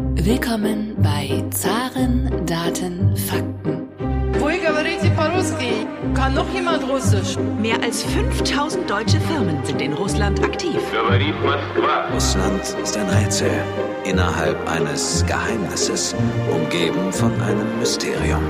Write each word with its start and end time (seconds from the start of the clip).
Willkommen 0.00 0.94
bei 1.02 1.44
Zaren, 1.50 2.30
Daten, 2.46 3.16
Fakten. 3.16 3.88
Kann 6.14 6.34
noch 6.34 6.48
jemand 6.54 6.88
Russisch? 6.88 7.36
Mehr 7.60 7.82
als 7.82 8.04
5000 8.04 8.88
deutsche 8.88 9.20
Firmen 9.22 9.64
sind 9.64 9.82
in 9.82 9.92
Russland 9.94 10.40
aktiv. 10.44 10.80
Russland 12.14 12.76
ist 12.80 12.96
ein 12.96 13.08
Rätsel 13.08 13.50
innerhalb 14.04 14.68
eines 14.70 15.26
Geheimnisses, 15.26 16.14
umgeben 16.48 17.12
von 17.12 17.32
einem 17.42 17.80
Mysterium. 17.80 18.42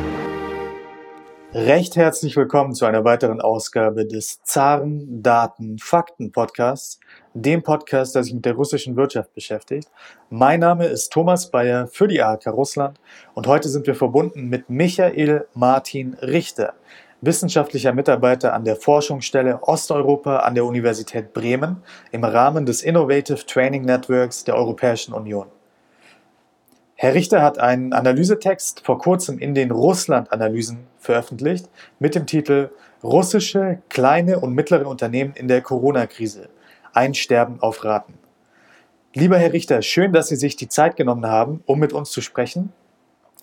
Recht 1.55 1.96
herzlich 1.96 2.37
willkommen 2.37 2.75
zu 2.75 2.85
einer 2.85 3.07
weiteren 3.07 3.41
Ausgabe 3.41 4.05
des 4.05 4.43
Zaren 4.43 5.23
Daten 5.23 5.79
Fakten 5.79 6.30
Podcasts 6.30 7.01
dem 7.43 7.62
Podcast, 7.62 8.14
der 8.14 8.25
sich 8.25 8.34
mit 8.34 8.45
der 8.45 8.55
russischen 8.55 8.96
Wirtschaft 8.96 9.34
beschäftigt. 9.34 9.88
Mein 10.30 10.61
Name 10.61 10.87
ist 10.87 11.12
Thomas 11.12 11.50
Bayer 11.50 11.87
für 11.87 12.09
die 12.09 12.23
AHK 12.23 12.46
Russland 12.48 12.98
und 13.34 13.47
heute 13.47 13.69
sind 13.69 13.87
wir 13.87 13.95
verbunden 13.95 14.48
mit 14.48 14.69
Michael 14.69 15.47
Martin 15.55 16.14
Richter, 16.23 16.74
wissenschaftlicher 17.20 17.92
Mitarbeiter 17.92 18.52
an 18.55 18.64
der 18.64 18.77
Forschungsstelle 18.77 19.62
Osteuropa 19.62 20.38
an 20.38 20.55
der 20.55 20.64
Universität 20.64 21.33
Bremen 21.33 21.83
im 22.12 22.24
Rahmen 22.24 22.66
des 22.66 22.83
Innovative 22.83 23.47
Training 23.47 23.83
Networks 23.83 24.45
der 24.45 24.56
Europäischen 24.56 25.12
Union. 25.12 25.47
Herr 27.00 27.14
Richter 27.14 27.42
hat 27.42 27.61
einen 27.61 27.92
Analysetext 27.92 28.80
vor 28.84 28.98
kurzem 28.98 29.39
in 29.39 29.55
den 29.55 29.70
Russland-Analysen 29.70 30.80
veröffentlicht 30.98 31.70
mit 32.00 32.16
dem 32.16 32.27
Titel 32.27 32.70
Russische 33.05 33.78
kleine 33.89 34.41
und 34.41 34.55
mittlere 34.55 34.89
Unternehmen 34.89 35.33
in 35.36 35.47
der 35.47 35.62
Corona-Krise. 35.62 36.48
Ein 36.98 37.15
Sterben 37.15 37.62
auf 37.62 37.84
Raten. 37.84 38.15
Lieber 39.15 39.39
Herr 39.39 39.52
Richter, 39.52 39.83
schön, 39.83 40.12
dass 40.12 40.27
Sie 40.27 40.34
sich 40.34 40.56
die 40.56 40.66
Zeit 40.66 40.97
genommen 40.97 41.27
haben, 41.27 41.62
um 41.65 41.79
mit 41.79 41.93
uns 41.93 42.11
zu 42.11 42.20
sprechen. 42.20 42.73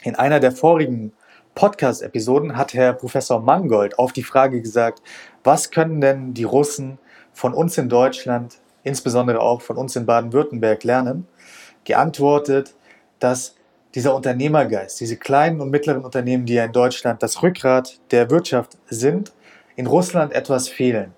In 0.04 0.16
einer 0.16 0.42
der 0.42 0.52
vorigen 0.52 1.14
Podcast-Episoden 1.54 2.58
hat 2.58 2.74
Herr 2.74 2.92
Professor 2.92 3.40
Mangold 3.40 3.98
auf 3.98 4.12
die 4.12 4.24
Frage 4.24 4.62
gesagt, 4.62 5.02
was 5.46 5.72
können 5.72 6.02
denn 6.02 6.34
die 6.34 6.44
Russen 6.44 7.00
von 7.32 7.54
uns 7.54 7.78
in 7.78 7.88
Deutschland, 7.88 8.58
insbesondere 8.84 9.40
auch 9.40 9.62
von 9.62 9.78
uns 9.78 9.96
in 9.96 10.06
Baden-Württemberg 10.06 10.84
lernen, 10.84 11.26
geantwortet, 11.86 12.76
dass 13.20 13.56
dieser 13.94 14.16
Unternehmergeist, 14.16 15.00
diese 15.00 15.16
kleinen 15.16 15.62
und 15.62 15.70
mittleren 15.70 16.04
Unternehmen, 16.04 16.46
die 16.46 16.56
ja 16.56 16.66
in 16.66 16.74
Deutschland 16.74 17.24
das 17.24 17.42
Rückgrat 17.42 18.02
der 18.12 18.30
Wirtschaft 18.30 18.78
sind, 18.90 19.32
in 19.78 19.88
Russland 19.88 20.34
etwas 20.34 20.68
fehlen. 20.68 21.14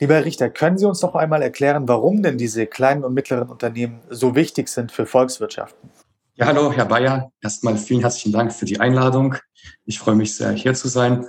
Lieber 0.00 0.14
Herr 0.14 0.24
Richter, 0.24 0.50
können 0.50 0.76
Sie 0.76 0.86
uns 0.86 1.02
noch 1.02 1.14
einmal 1.14 1.40
erklären, 1.40 1.86
warum 1.86 2.22
denn 2.22 2.36
diese 2.36 2.66
kleinen 2.66 3.04
und 3.04 3.14
mittleren 3.14 3.48
Unternehmen 3.48 4.00
so 4.10 4.34
wichtig 4.34 4.68
sind 4.68 4.90
für 4.90 5.06
Volkswirtschaften? 5.06 5.90
Ja, 6.34 6.46
hallo, 6.46 6.72
Herr 6.72 6.86
Bayer. 6.86 7.30
Erstmal 7.40 7.76
vielen 7.76 8.00
herzlichen 8.00 8.32
Dank 8.32 8.52
für 8.52 8.64
die 8.64 8.80
Einladung. 8.80 9.36
Ich 9.84 10.00
freue 10.00 10.16
mich 10.16 10.34
sehr, 10.34 10.50
hier 10.50 10.74
zu 10.74 10.88
sein. 10.88 11.26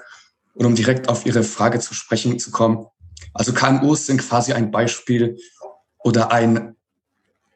Und 0.56 0.66
um 0.66 0.74
direkt 0.74 1.10
auf 1.10 1.28
Ihre 1.28 1.44
Frage 1.44 1.80
zu 1.80 1.94
sprechen 1.94 2.40
zu 2.40 2.50
kommen. 2.50 2.88
Also 3.34 3.54
KMUs 3.54 4.08
sind 4.08 4.22
quasi 4.22 4.54
ein 4.54 4.72
Beispiel 4.72 5.38
oder 6.00 6.32
ein, 6.32 6.76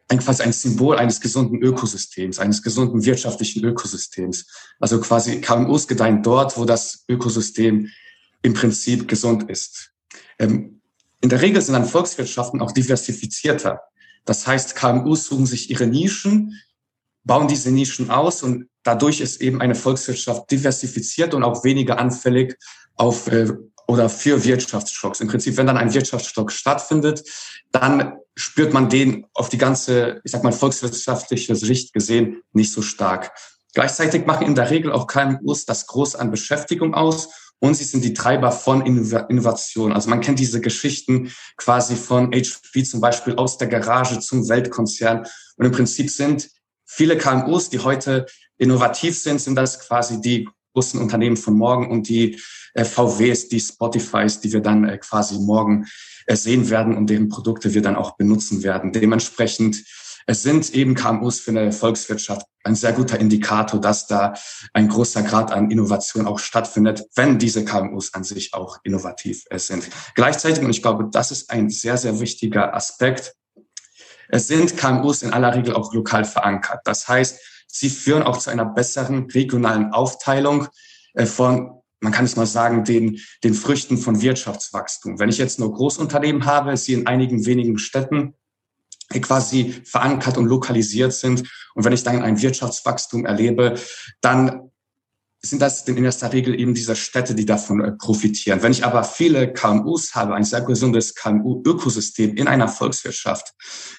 ein 0.10 0.20
quasi 0.20 0.44
ein 0.44 0.54
Symbol 0.54 0.98
eines 0.98 1.20
gesunden 1.22 1.60
Ökosystems, 1.60 2.38
eines 2.38 2.62
gesunden 2.62 3.04
wirtschaftlichen 3.04 3.64
Ökosystems. 3.66 4.46
Also 4.80 5.02
quasi 5.02 5.42
KMUs 5.42 5.88
gedeihen 5.88 6.22
dort, 6.22 6.56
wo 6.56 6.66
das 6.66 7.04
Ökosystem 7.08 7.90
im 8.44 8.54
Prinzip 8.54 9.08
gesund 9.08 9.50
ist. 9.50 9.92
Ähm, 10.38 10.79
in 11.22 11.30
der 11.30 11.42
Regel 11.42 11.62
sind 11.62 11.74
dann 11.74 11.86
Volkswirtschaften 11.86 12.62
auch 12.62 12.72
diversifizierter. 12.72 13.82
Das 14.26 14.48
heißt, 14.48 14.76
KMUs 14.76 15.26
suchen 15.26 15.46
sich 15.46 15.70
ihre 15.70 15.88
Nischen, 15.88 16.62
bauen 17.24 17.48
diese 17.48 17.72
Nischen 17.72 18.10
aus 18.10 18.44
und 18.44 18.70
dadurch 18.84 19.22
ist 19.22 19.42
eben 19.42 19.62
eine 19.62 19.76
Volkswirtschaft 19.76 20.50
diversifiziert 20.52 21.34
und 21.34 21.44
auch 21.44 21.64
weniger 21.64 22.00
anfällig 22.00 22.58
auf 22.96 23.28
äh, 23.28 23.52
oder 23.88 24.08
für 24.08 24.44
Wirtschaftsschocks. 24.44 25.20
Im 25.20 25.28
Prinzip, 25.28 25.58
wenn 25.58 25.66
dann 25.66 25.78
ein 25.78 25.94
Wirtschaftsstock 25.94 26.52
stattfindet, 26.52 27.24
dann 27.72 28.20
spürt 28.36 28.72
man 28.72 28.88
den 28.88 29.26
auf 29.34 29.50
die 29.50 29.58
ganze, 29.58 30.22
ich 30.24 30.32
sag 30.32 30.44
mal, 30.44 30.52
volkswirtschaftliche 30.52 31.56
Sicht 31.56 31.92
gesehen 31.92 32.44
nicht 32.54 32.72
so 32.72 32.84
stark. 32.84 33.32
Gleichzeitig 33.74 34.28
machen 34.28 34.46
in 34.46 34.56
der 34.56 34.70
Regel 34.70 34.92
auch 34.92 35.08
KMUs 35.08 35.66
das 35.66 35.88
groß 35.88 36.16
an 36.16 36.30
Beschäftigung 36.30 36.94
aus 36.94 37.30
und 37.60 37.76
sie 37.76 37.84
sind 37.84 38.04
die 38.04 38.14
Treiber 38.14 38.52
von 38.52 38.86
Innovation. 38.86 39.92
Also 39.92 40.10
man 40.10 40.22
kennt 40.22 40.40
diese 40.40 40.62
Geschichten 40.62 41.32
quasi 41.58 41.96
von 41.96 42.32
HP 42.32 42.84
zum 42.84 43.02
Beispiel 43.02 43.36
aus 43.36 43.58
der 43.58 43.68
Garage 43.68 44.20
zum 44.20 44.48
Weltkonzern. 44.48 45.26
Und 45.58 45.66
im 45.66 45.72
Prinzip 45.72 46.10
sind 46.10 46.50
viele 46.86 47.18
KMUs, 47.18 47.70
die 47.70 47.80
heute 47.80 48.26
innovativ 48.58 49.18
sind, 49.18 49.42
sind 49.42 49.56
das 49.56 49.80
quasi 49.80 50.22
die 50.22 50.48
großen 50.74 51.00
Unternehmen 51.02 51.38
von 51.38 51.56
morgen 51.56 51.90
und 51.90 52.08
die 52.08 52.40
äh, 52.74 52.86
VWs, 52.86 53.50
die 53.50 53.60
Spotifys, 53.60 54.40
die 54.40 54.54
wir 54.54 54.62
dann 54.62 54.88
äh, 54.88 54.98
quasi 54.98 55.40
morgen 55.40 55.86
äh, 56.28 56.36
sehen 56.36 56.70
werden 56.70 56.96
und 56.96 57.10
deren 57.10 57.28
Produkte 57.28 57.74
wir 57.74 57.82
dann 57.82 57.96
auch 57.96 58.16
benutzen 58.16 58.64
werden. 58.64 58.94
Dementsprechend 58.94 59.84
es 60.30 60.44
sind 60.44 60.76
eben 60.76 60.94
KMUs 60.94 61.40
für 61.40 61.50
eine 61.50 61.72
Volkswirtschaft 61.72 62.46
ein 62.64 62.76
sehr 62.76 62.94
guter 62.94 63.20
Indikator, 63.20 63.82
dass 63.82 64.06
da 64.06 64.36
ein 64.74 64.88
großer 64.88 65.24
Grad 65.24 65.52
an 65.52 65.72
Innovation 65.72 66.28
auch 66.28 66.38
stattfindet, 66.38 67.04
wenn 67.16 67.40
diese 67.40 67.66
KMUs 67.66 68.14
an 68.14 68.24
sich 68.24 68.54
auch 68.54 68.78
innovativ 68.84 69.46
sind. 69.52 69.90
Gleichzeitig, 70.14 70.64
und 70.64 70.70
ich 70.70 70.84
glaube, 70.84 71.10
das 71.12 71.32
ist 71.32 71.50
ein 71.50 71.72
sehr, 71.72 71.98
sehr 71.98 72.20
wichtiger 72.20 72.76
Aspekt, 72.76 73.34
es 74.28 74.46
sind 74.46 74.78
KMUs 74.78 75.24
in 75.24 75.34
aller 75.34 75.56
Regel 75.56 75.74
auch 75.74 75.92
lokal 75.96 76.26
verankert. 76.26 76.82
Das 76.84 77.08
heißt, 77.08 77.40
sie 77.66 77.90
führen 77.90 78.22
auch 78.22 78.38
zu 78.38 78.52
einer 78.52 78.66
besseren 78.66 79.28
regionalen 79.32 79.94
Aufteilung 79.94 80.68
äh, 81.16 81.26
von, 81.26 81.82
man 82.02 82.12
kann 82.12 82.26
es 82.26 82.36
mal 82.36 82.46
sagen, 82.46 82.84
den, 82.84 83.20
den 83.44 83.56
Früchten 83.56 83.98
von 83.98 84.22
Wirtschaftswachstum. 84.22 85.18
Wenn 85.18 85.30
ich 85.30 85.40
jetzt 85.40 85.58
nur 85.58 85.74
Großunternehmen 85.74 86.46
habe, 86.46 86.78
sie 86.78 86.94
in 86.94 87.08
einigen 87.08 87.48
wenigen 87.48 87.80
Städten 87.80 88.36
quasi 89.10 89.82
verankert 89.86 90.38
und 90.38 90.46
lokalisiert 90.46 91.14
sind. 91.14 91.50
Und 91.74 91.86
wenn 91.86 91.94
ich 91.94 92.04
dann 92.04 92.22
ein 92.22 92.42
Wirtschaftswachstum 92.42 93.26
erlebe, 93.26 93.76
dann 94.22 94.70
sind 95.42 95.62
das 95.62 95.88
in 95.88 96.04
erster 96.04 96.34
Regel 96.34 96.60
eben 96.60 96.74
diese 96.74 96.96
Städte, 96.96 97.34
die 97.34 97.46
davon 97.46 97.82
äh, 97.82 97.92
profitieren. 97.94 98.62
Wenn 98.62 98.74
ich 98.74 98.84
aber 98.84 99.06
viele 99.06 99.54
KMUs 99.54 100.14
habe, 100.14 100.36
ein 100.36 100.44
sehr 100.44 100.62
gesundes 100.62 101.16
KMU-Ökosystem 101.16 102.36
in 102.36 102.48
einer 102.48 102.68
Volkswirtschaft, 102.68 103.54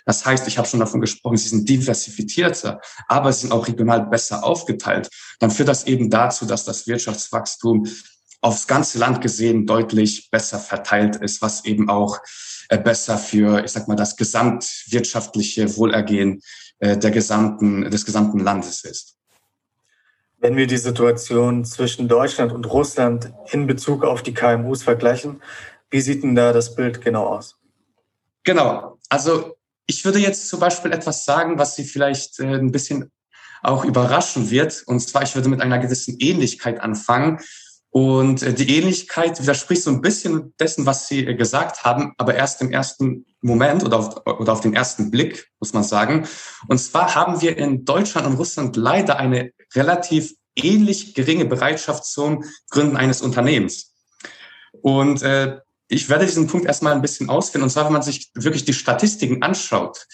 das 0.04 0.24
heißt, 0.26 0.46
ich 0.48 0.58
habe 0.58 0.68
schon 0.68 0.80
davon 0.80 1.00
gesprochen, 1.00 1.38
sie 1.38 1.48
sind 1.48 1.66
diversifizierter, 1.66 2.80
aber 3.08 3.32
sie 3.32 3.42
sind 3.42 3.52
auch 3.52 3.66
regional 3.66 4.06
besser 4.06 4.44
aufgeteilt, 4.44 5.08
dann 5.38 5.50
führt 5.50 5.68
das 5.68 5.84
eben 5.84 6.10
dazu, 6.10 6.44
dass 6.44 6.64
das 6.64 6.86
Wirtschaftswachstum 6.86 7.86
aufs 8.42 8.66
ganze 8.66 8.98
Land 8.98 9.22
gesehen 9.22 9.66
deutlich 9.66 10.30
besser 10.30 10.58
verteilt 10.58 11.16
ist, 11.16 11.40
was 11.40 11.64
eben 11.64 11.88
auch 11.88 12.18
besser 12.78 13.18
für, 13.18 13.64
ich 13.64 13.72
sag 13.72 13.88
mal, 13.88 13.96
das 13.96 14.16
gesamtwirtschaftliche 14.16 15.76
Wohlergehen 15.76 16.40
äh, 16.78 16.96
der 16.96 17.10
gesamten, 17.10 17.90
des 17.90 18.04
gesamten 18.04 18.38
Landes 18.38 18.84
ist. 18.84 19.16
Wenn 20.38 20.56
wir 20.56 20.66
die 20.66 20.78
Situation 20.78 21.64
zwischen 21.64 22.08
Deutschland 22.08 22.52
und 22.52 22.64
Russland 22.64 23.32
in 23.50 23.66
Bezug 23.66 24.04
auf 24.04 24.22
die 24.22 24.32
KMUs 24.32 24.82
vergleichen, 24.82 25.42
wie 25.90 26.00
sieht 26.00 26.22
denn 26.22 26.34
da 26.34 26.52
das 26.52 26.74
Bild 26.74 27.02
genau 27.02 27.26
aus? 27.26 27.56
Genau. 28.44 28.98
Also 29.08 29.56
ich 29.86 30.04
würde 30.04 30.18
jetzt 30.18 30.48
zum 30.48 30.60
Beispiel 30.60 30.92
etwas 30.92 31.24
sagen, 31.24 31.58
was 31.58 31.74
Sie 31.74 31.84
vielleicht 31.84 32.38
äh, 32.38 32.44
ein 32.44 32.72
bisschen 32.72 33.10
auch 33.62 33.84
überraschen 33.84 34.50
wird. 34.50 34.82
Und 34.86 35.00
zwar, 35.00 35.22
ich 35.22 35.34
würde 35.34 35.48
mit 35.48 35.60
einer 35.60 35.78
gewissen 35.78 36.16
Ähnlichkeit 36.18 36.80
anfangen. 36.80 37.40
Und 37.90 38.42
äh, 38.42 38.54
die 38.54 38.76
Ähnlichkeit 38.76 39.40
widerspricht 39.42 39.82
so 39.82 39.90
ein 39.90 40.00
bisschen 40.00 40.54
dessen, 40.60 40.86
was 40.86 41.08
Sie 41.08 41.26
äh, 41.26 41.34
gesagt 41.34 41.84
haben, 41.84 42.14
aber 42.18 42.34
erst 42.34 42.62
im 42.62 42.70
ersten 42.70 43.26
Moment 43.40 43.84
oder 43.84 43.98
auf, 43.98 44.26
oder 44.26 44.52
auf 44.52 44.60
den 44.60 44.74
ersten 44.74 45.10
Blick, 45.10 45.48
muss 45.58 45.72
man 45.72 45.82
sagen. 45.82 46.26
Und 46.68 46.78
zwar 46.78 47.14
haben 47.14 47.40
wir 47.40 47.56
in 47.56 47.84
Deutschland 47.84 48.26
und 48.26 48.36
Russland 48.36 48.76
leider 48.76 49.16
eine 49.16 49.52
relativ 49.74 50.34
ähnlich 50.54 51.14
geringe 51.14 51.46
Bereitschaft 51.46 52.04
zum 52.04 52.44
Gründen 52.70 52.96
eines 52.96 53.22
Unternehmens. 53.22 53.92
Und 54.82 55.22
äh, 55.22 55.58
ich 55.88 56.08
werde 56.08 56.26
diesen 56.26 56.46
Punkt 56.46 56.66
erstmal 56.66 56.92
ein 56.92 57.02
bisschen 57.02 57.28
ausführen. 57.28 57.64
Und 57.64 57.70
zwar, 57.70 57.86
wenn 57.86 57.92
man 57.92 58.02
sich 58.02 58.30
wirklich 58.34 58.64
die 58.64 58.72
Statistiken 58.72 59.42
anschaut. 59.42 60.06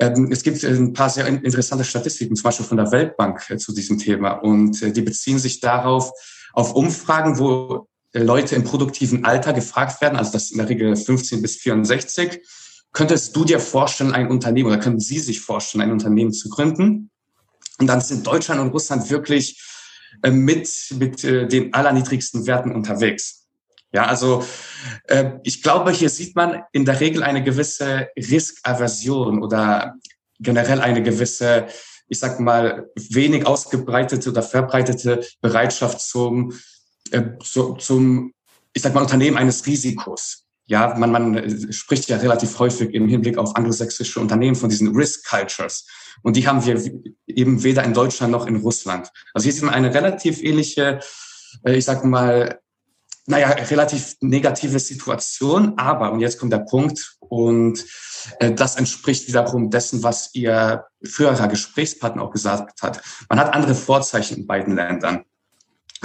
Ähm, 0.00 0.30
es 0.32 0.42
gibt 0.42 0.64
ein 0.64 0.92
paar 0.92 1.10
sehr 1.10 1.26
interessante 1.26 1.84
Statistiken, 1.84 2.34
zum 2.34 2.44
Beispiel 2.44 2.66
von 2.66 2.76
der 2.76 2.90
Weltbank 2.90 3.48
äh, 3.48 3.58
zu 3.58 3.72
diesem 3.72 3.98
Thema. 3.98 4.32
Und 4.32 4.82
äh, 4.82 4.90
die 4.90 5.02
beziehen 5.02 5.38
sich 5.38 5.60
darauf, 5.60 6.10
auf 6.52 6.74
Umfragen, 6.74 7.38
wo 7.38 7.88
äh, 8.12 8.20
Leute 8.20 8.54
im 8.54 8.64
produktiven 8.64 9.24
Alter 9.24 9.52
gefragt 9.52 10.00
werden, 10.00 10.16
also 10.16 10.32
das 10.32 10.50
in 10.50 10.58
der 10.58 10.68
Regel 10.68 10.94
15 10.96 11.42
bis 11.42 11.56
64. 11.56 12.40
Könntest 12.92 13.34
du 13.34 13.44
dir 13.44 13.58
vorstellen, 13.58 14.12
ein 14.12 14.28
Unternehmen 14.28 14.68
oder 14.68 14.78
können 14.78 15.00
Sie 15.00 15.18
sich 15.18 15.40
vorstellen, 15.40 15.82
ein 15.82 15.92
Unternehmen 15.92 16.32
zu 16.32 16.48
gründen? 16.50 17.10
Und 17.78 17.86
dann 17.86 18.00
sind 18.00 18.26
Deutschland 18.26 18.60
und 18.60 18.70
Russland 18.70 19.08
wirklich 19.10 19.62
äh, 20.22 20.30
mit, 20.30 20.68
mit 20.98 21.24
äh, 21.24 21.48
den 21.48 21.72
allerniedrigsten 21.72 22.46
Werten 22.46 22.72
unterwegs. 22.72 23.40
Ja, 23.94 24.06
also 24.06 24.42
ich 25.42 25.62
glaube, 25.62 25.90
hier 25.90 26.08
sieht 26.08 26.34
man 26.34 26.62
in 26.72 26.86
der 26.86 27.00
Regel 27.00 27.22
eine 27.22 27.44
gewisse 27.44 28.08
Riskaversion 28.16 29.42
oder 29.42 29.96
generell 30.40 30.80
eine 30.80 31.02
gewisse 31.02 31.66
ich 32.08 32.18
sag 32.18 32.40
mal, 32.40 32.90
wenig 32.94 33.46
ausgebreitete 33.46 34.30
oder 34.30 34.42
verbreitete 34.42 35.24
Bereitschaft 35.40 36.00
zum, 36.00 36.52
äh, 37.10 37.22
so, 37.42 37.74
zum, 37.74 38.32
ich 38.72 38.82
sag 38.82 38.94
mal, 38.94 39.02
Unternehmen 39.02 39.36
eines 39.36 39.66
Risikos. 39.66 40.44
Ja, 40.66 40.94
man, 40.96 41.10
man 41.10 41.72
spricht 41.72 42.08
ja 42.08 42.16
relativ 42.18 42.58
häufig 42.58 42.94
im 42.94 43.08
Hinblick 43.08 43.36
auf 43.36 43.56
anglosächsische 43.56 44.20
Unternehmen 44.20 44.54
von 44.54 44.70
diesen 44.70 44.94
Risk 44.94 45.28
Cultures. 45.28 45.86
Und 46.22 46.36
die 46.36 46.46
haben 46.46 46.64
wir 46.64 46.80
eben 47.26 47.62
weder 47.62 47.82
in 47.82 47.94
Deutschland 47.94 48.32
noch 48.32 48.46
in 48.46 48.56
Russland. 48.56 49.10
Also 49.34 49.44
hier 49.44 49.52
sieht 49.52 49.64
man 49.64 49.74
eine 49.74 49.92
relativ 49.92 50.42
ähnliche, 50.42 51.00
äh, 51.64 51.76
ich 51.76 51.84
sag 51.84 52.04
mal, 52.04 52.60
naja, 53.26 53.48
relativ 53.48 54.16
negative 54.20 54.78
Situation. 54.78 55.78
Aber, 55.78 56.12
und 56.12 56.20
jetzt 56.20 56.38
kommt 56.38 56.52
der 56.52 56.58
Punkt, 56.58 57.18
und 57.32 57.86
äh, 58.40 58.52
das 58.52 58.76
entspricht 58.76 59.26
wiederum 59.26 59.70
dessen, 59.70 60.02
was 60.02 60.34
Ihr 60.34 60.84
früherer 61.02 61.48
Gesprächspartner 61.48 62.22
auch 62.22 62.30
gesagt 62.30 62.82
hat. 62.82 63.00
Man 63.30 63.40
hat 63.40 63.54
andere 63.54 63.74
Vorzeichen 63.74 64.36
in 64.36 64.46
beiden 64.46 64.76
Ländern. 64.76 65.24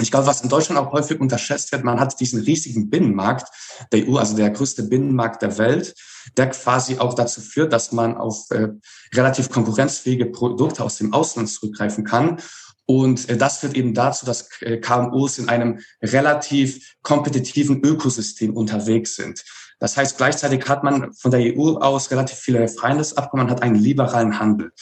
Ich 0.00 0.10
glaube, 0.10 0.26
was 0.26 0.40
in 0.40 0.48
Deutschland 0.48 0.80
auch 0.80 0.90
häufig 0.90 1.20
unterschätzt 1.20 1.70
wird, 1.70 1.84
man 1.84 2.00
hat 2.00 2.18
diesen 2.18 2.40
riesigen 2.40 2.88
Binnenmarkt 2.88 3.46
der 3.92 4.08
EU, 4.08 4.16
also 4.16 4.36
der 4.36 4.48
größte 4.48 4.84
Binnenmarkt 4.84 5.42
der 5.42 5.58
Welt, 5.58 5.94
der 6.38 6.48
quasi 6.48 6.98
auch 6.98 7.12
dazu 7.12 7.42
führt, 7.42 7.74
dass 7.74 7.92
man 7.92 8.16
auf 8.16 8.50
äh, 8.50 8.68
relativ 9.14 9.50
konkurrenzfähige 9.50 10.24
Produkte 10.24 10.82
aus 10.82 10.96
dem 10.96 11.12
Ausland 11.12 11.50
zurückgreifen 11.50 12.04
kann. 12.04 12.40
Und 12.86 13.28
äh, 13.28 13.36
das 13.36 13.58
führt 13.58 13.74
eben 13.74 13.92
dazu, 13.92 14.24
dass 14.24 14.48
äh, 14.62 14.78
KMUs 14.78 15.36
in 15.36 15.50
einem 15.50 15.80
relativ 16.02 16.94
kompetitiven 17.02 17.82
Ökosystem 17.84 18.56
unterwegs 18.56 19.16
sind. 19.16 19.44
Das 19.78 19.96
heißt, 19.96 20.16
gleichzeitig 20.16 20.68
hat 20.68 20.82
man 20.82 21.12
von 21.12 21.30
der 21.30 21.40
EU 21.40 21.76
aus 21.76 22.10
relativ 22.10 22.38
viele 22.38 22.68
Freihandelsabkommen, 22.68 23.50
hat 23.50 23.62
einen 23.62 23.76
liberalen 23.76 24.38
Handel. 24.38 24.72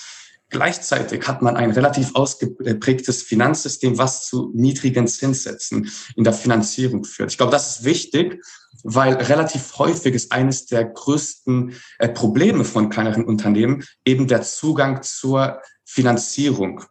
Gleichzeitig 0.49 1.27
hat 1.27 1.43
man 1.43 1.57
ein 1.57 1.73
relativ 1.73 2.15
ausgeprägtes 2.15 3.23
Finanzsystem, 3.23 3.99
was 3.99 4.27
zu 4.27 4.53
niedrigen 4.55 5.09
Zinssätzen 5.09 5.91
in 6.15 6.23
der 6.23 6.33
Finanzierung 6.33 7.05
führt. 7.05 7.33
Ich 7.33 7.37
glaube, 7.37 7.51
das 7.51 7.79
ist 7.79 7.85
wichtig, 7.85 8.41
weil 8.85 9.15
relativ 9.15 9.77
häufig 9.79 10.15
ist 10.15 10.31
eines 10.31 10.67
der 10.67 10.85
größten 10.85 11.75
äh, 11.99 12.09
Probleme 12.09 12.65
von 12.65 12.91
kleineren 12.91 13.25
Unternehmen 13.25 13.83
eben 14.05 14.29
der 14.29 14.43
Zugang 14.43 15.03
zur 15.03 15.61
Finanzierung. 15.85 16.85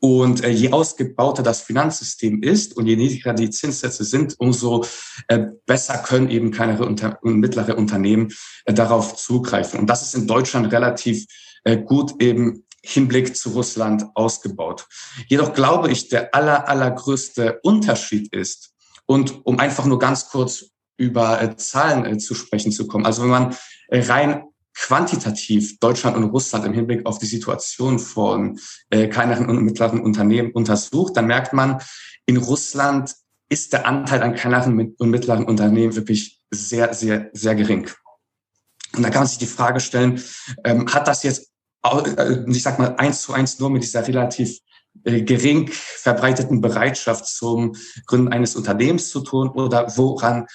Und 0.00 0.42
äh, 0.42 0.48
je 0.48 0.72
ausgebauter 0.72 1.42
das 1.42 1.60
Finanzsystem 1.60 2.42
ist 2.42 2.76
und 2.76 2.86
je 2.86 2.96
niedriger 2.96 3.34
die 3.34 3.50
Zinssätze 3.50 4.04
sind, 4.04 4.34
umso 4.38 4.84
äh, 5.28 5.46
besser 5.66 5.98
können 5.98 6.30
eben 6.30 6.50
kleinere 6.50 6.86
und 6.86 7.02
mittlere 7.22 7.76
Unternehmen 7.76 8.32
äh, 8.64 8.72
darauf 8.72 9.16
zugreifen. 9.16 9.78
Und 9.78 9.86
das 9.88 10.02
ist 10.02 10.14
in 10.14 10.26
Deutschland 10.26 10.72
relativ 10.72 11.26
äh, 11.64 11.76
gut 11.76 12.20
eben 12.20 12.64
Hinblick 12.82 13.36
zu 13.36 13.50
Russland 13.50 14.04
ausgebaut. 14.14 14.86
Jedoch 15.28 15.52
glaube 15.52 15.90
ich, 15.90 16.08
der 16.08 16.34
aller, 16.34 16.66
allergrößte 16.66 17.60
Unterschied 17.62 18.34
ist, 18.34 18.70
und 19.10 19.44
um 19.44 19.58
einfach 19.58 19.86
nur 19.86 19.98
ganz 19.98 20.28
kurz 20.28 20.66
über 20.96 21.42
äh, 21.42 21.56
Zahlen 21.56 22.06
äh, 22.06 22.18
zu 22.18 22.36
sprechen 22.36 22.70
zu 22.70 22.86
kommen. 22.86 23.04
Also 23.04 23.22
wenn 23.22 23.30
man 23.30 23.56
äh, 23.88 24.02
rein 24.02 24.44
quantitativ 24.80 25.78
Deutschland 25.78 26.16
und 26.16 26.24
Russland 26.24 26.64
im 26.64 26.72
Hinblick 26.72 27.04
auf 27.04 27.18
die 27.18 27.26
Situation 27.26 27.98
von 27.98 28.58
äh, 28.88 29.08
kleineren 29.08 29.48
und 29.48 29.62
mittleren 29.62 30.00
Unternehmen 30.00 30.52
untersucht, 30.52 31.16
dann 31.16 31.26
merkt 31.26 31.52
man, 31.52 31.80
in 32.24 32.38
Russland 32.38 33.14
ist 33.50 33.74
der 33.74 33.86
Anteil 33.86 34.22
an 34.22 34.34
kleineren 34.34 34.94
und 34.96 35.10
mittleren 35.10 35.44
Unternehmen 35.44 35.94
wirklich 35.96 36.40
sehr, 36.50 36.94
sehr, 36.94 37.28
sehr 37.32 37.54
gering. 37.54 37.90
Und 38.96 39.02
da 39.02 39.10
kann 39.10 39.20
man 39.20 39.28
sich 39.28 39.38
die 39.38 39.46
Frage 39.46 39.80
stellen, 39.80 40.22
ähm, 40.64 40.92
hat 40.92 41.06
das 41.06 41.24
jetzt, 41.24 41.50
äh, 41.84 42.44
ich 42.48 42.62
sag 42.62 42.78
mal, 42.78 42.96
eins 42.96 43.22
zu 43.22 43.34
eins 43.34 43.58
nur 43.58 43.68
mit 43.68 43.82
dieser 43.82 44.06
relativ 44.06 44.60
äh, 45.04 45.20
gering 45.20 45.68
verbreiteten 45.72 46.62
Bereitschaft 46.62 47.26
zum 47.26 47.76
Gründen 48.06 48.28
eines 48.28 48.56
Unternehmens 48.56 49.10
zu 49.10 49.20
tun 49.20 49.50
oder 49.50 49.94
woran 49.96 50.46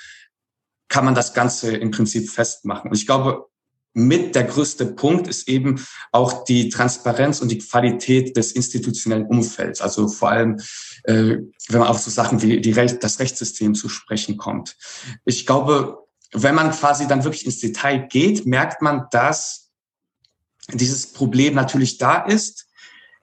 kann 0.89 1.05
man 1.05 1.15
das 1.15 1.33
Ganze 1.33 1.75
im 1.75 1.91
Prinzip 1.91 2.29
festmachen? 2.29 2.89
Und 2.89 2.97
ich 2.97 3.05
glaube, 3.05 3.47
mit 3.95 4.35
der 4.35 4.43
größte 4.43 4.85
Punkt 4.87 5.27
ist 5.27 5.47
eben 5.47 5.83
auch 6.11 6.43
die 6.43 6.67
Transparenz 6.67 7.41
und 7.41 7.47
die 7.49 7.59
Qualität 7.59 8.35
des 8.35 8.51
institutionellen 8.51 9.25
Umfelds. 9.25 9.79
Also 9.79 10.09
vor 10.09 10.29
allem, 10.29 10.59
äh, 11.05 11.37
wenn 11.69 11.79
man 11.79 11.87
auf 11.87 11.99
so 11.99 12.11
Sachen 12.11 12.41
wie 12.41 12.59
die 12.59 12.71
Recht, 12.73 13.01
das 13.03 13.19
Rechtssystem 13.19 13.73
zu 13.73 13.87
sprechen 13.87 14.35
kommt. 14.35 14.75
Ich 15.23 15.45
glaube, 15.45 15.97
wenn 16.33 16.55
man 16.55 16.71
quasi 16.71 17.07
dann 17.07 17.23
wirklich 17.23 17.45
ins 17.45 17.61
Detail 17.61 18.07
geht, 18.09 18.45
merkt 18.45 18.81
man, 18.81 19.05
dass 19.11 19.71
dieses 20.73 21.13
Problem 21.13 21.53
natürlich 21.55 21.97
da 21.97 22.17
ist, 22.25 22.67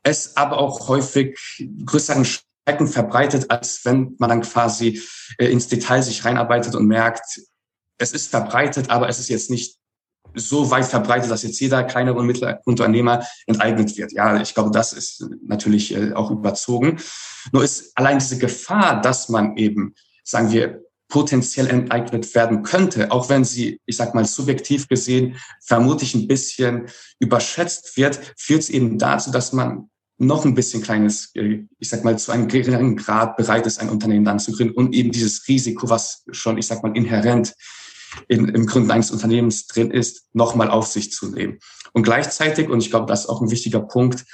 es 0.03 0.39
aber 0.39 0.57
auch 0.57 0.89
häufig 0.89 1.39
größeren 1.85 2.25
Schrecken 2.25 2.89
verbreitet, 2.89 3.51
als 3.51 3.85
wenn 3.85 4.17
man 4.19 4.31
dann 4.31 4.41
quasi 4.41 5.03
äh, 5.37 5.49
ins 5.49 5.69
Detail 5.69 6.03
sich 6.03 6.25
reinarbeitet 6.25 6.75
und 6.75 6.87
merkt, 6.87 7.43
es 7.99 8.13
ist 8.13 8.29
verbreitet, 8.29 8.89
aber 8.89 9.11
es 9.11 9.19
ist 9.19 9.29
jetzt 9.29 9.51
nicht 9.51 9.82
so 10.35 10.71
weit 10.71 10.87
verbreitet, 10.87 11.31
dass 11.31 11.43
jetzt 11.43 11.61
jeder 11.61 11.85
kleine 11.85 12.15
und 12.15 12.27
mittlere 12.27 12.61
Unternehmer 12.65 13.25
enteignet 13.47 13.97
wird. 13.97 14.13
Ja, 14.13 14.41
ich 14.41 14.55
glaube, 14.55 14.71
das 14.71 14.93
ist 14.93 15.25
natürlich 15.45 15.95
äh, 15.95 16.13
auch 16.13 16.31
überzogen. 16.31 16.99
Nur 17.53 17.65
ist 17.65 17.93
allein 17.97 18.19
diese 18.19 18.39
Gefahr, 18.39 19.01
dass 19.01 19.29
man 19.29 19.57
eben, 19.57 19.95
sagen 20.25 20.53
wir, 20.53 20.83
potenziell 21.09 21.69
enteignet 21.69 22.35
werden 22.35 22.63
könnte, 22.63 23.13
auch 23.13 23.29
wenn 23.29 23.45
sie, 23.45 23.79
ich 23.85 23.99
sag 23.99 24.15
mal, 24.15 24.25
subjektiv 24.25 24.89
gesehen 24.89 25.37
vermutlich 25.63 26.15
ein 26.15 26.27
bisschen 26.27 26.87
überschätzt 27.19 27.99
wird, 27.99 28.19
führt 28.39 28.63
es 28.63 28.71
eben 28.71 28.99
dazu, 28.99 29.31
dass 29.31 29.53
man 29.53 29.91
noch 30.17 30.47
ein 30.47 30.55
bisschen 30.55 30.83
kleines, 30.83 31.35
äh, 31.35 31.65
ich 31.79 31.89
sag 31.89 32.05
mal, 32.05 32.19
zu 32.19 32.33
einem 32.33 32.49
geringeren 32.49 32.97
Grad 32.97 33.37
bereit 33.37 33.67
ist, 33.67 33.79
ein 33.79 33.91
Unternehmen 33.91 34.25
dann 34.25 34.39
zu 34.39 34.53
gründen 34.53 34.75
und 34.75 34.95
eben 34.95 35.11
dieses 35.11 35.47
Risiko, 35.49 35.91
was 35.91 36.25
schon, 36.31 36.57
ich 36.57 36.67
sag 36.67 36.83
mal, 36.83 36.97
inhärent 36.97 37.55
in, 38.29 38.49
im 38.49 38.67
Gründen 38.67 38.91
eines 38.91 39.11
Unternehmens 39.11 39.67
drin 39.67 39.91
ist, 39.91 40.27
nochmal 40.33 40.71
auf 40.71 40.87
sich 40.87 41.13
zu 41.13 41.29
nehmen. 41.29 41.59
Und 41.93 42.03
gleichzeitig, 42.03 42.69
und 42.69 42.83
ich 42.83 42.91
glaube, 42.91 43.07
das 43.07 43.21
ist 43.21 43.29
auch 43.29 43.41
ein 43.41 43.51
wichtiger 43.51 43.81
Punkt, 43.81 44.25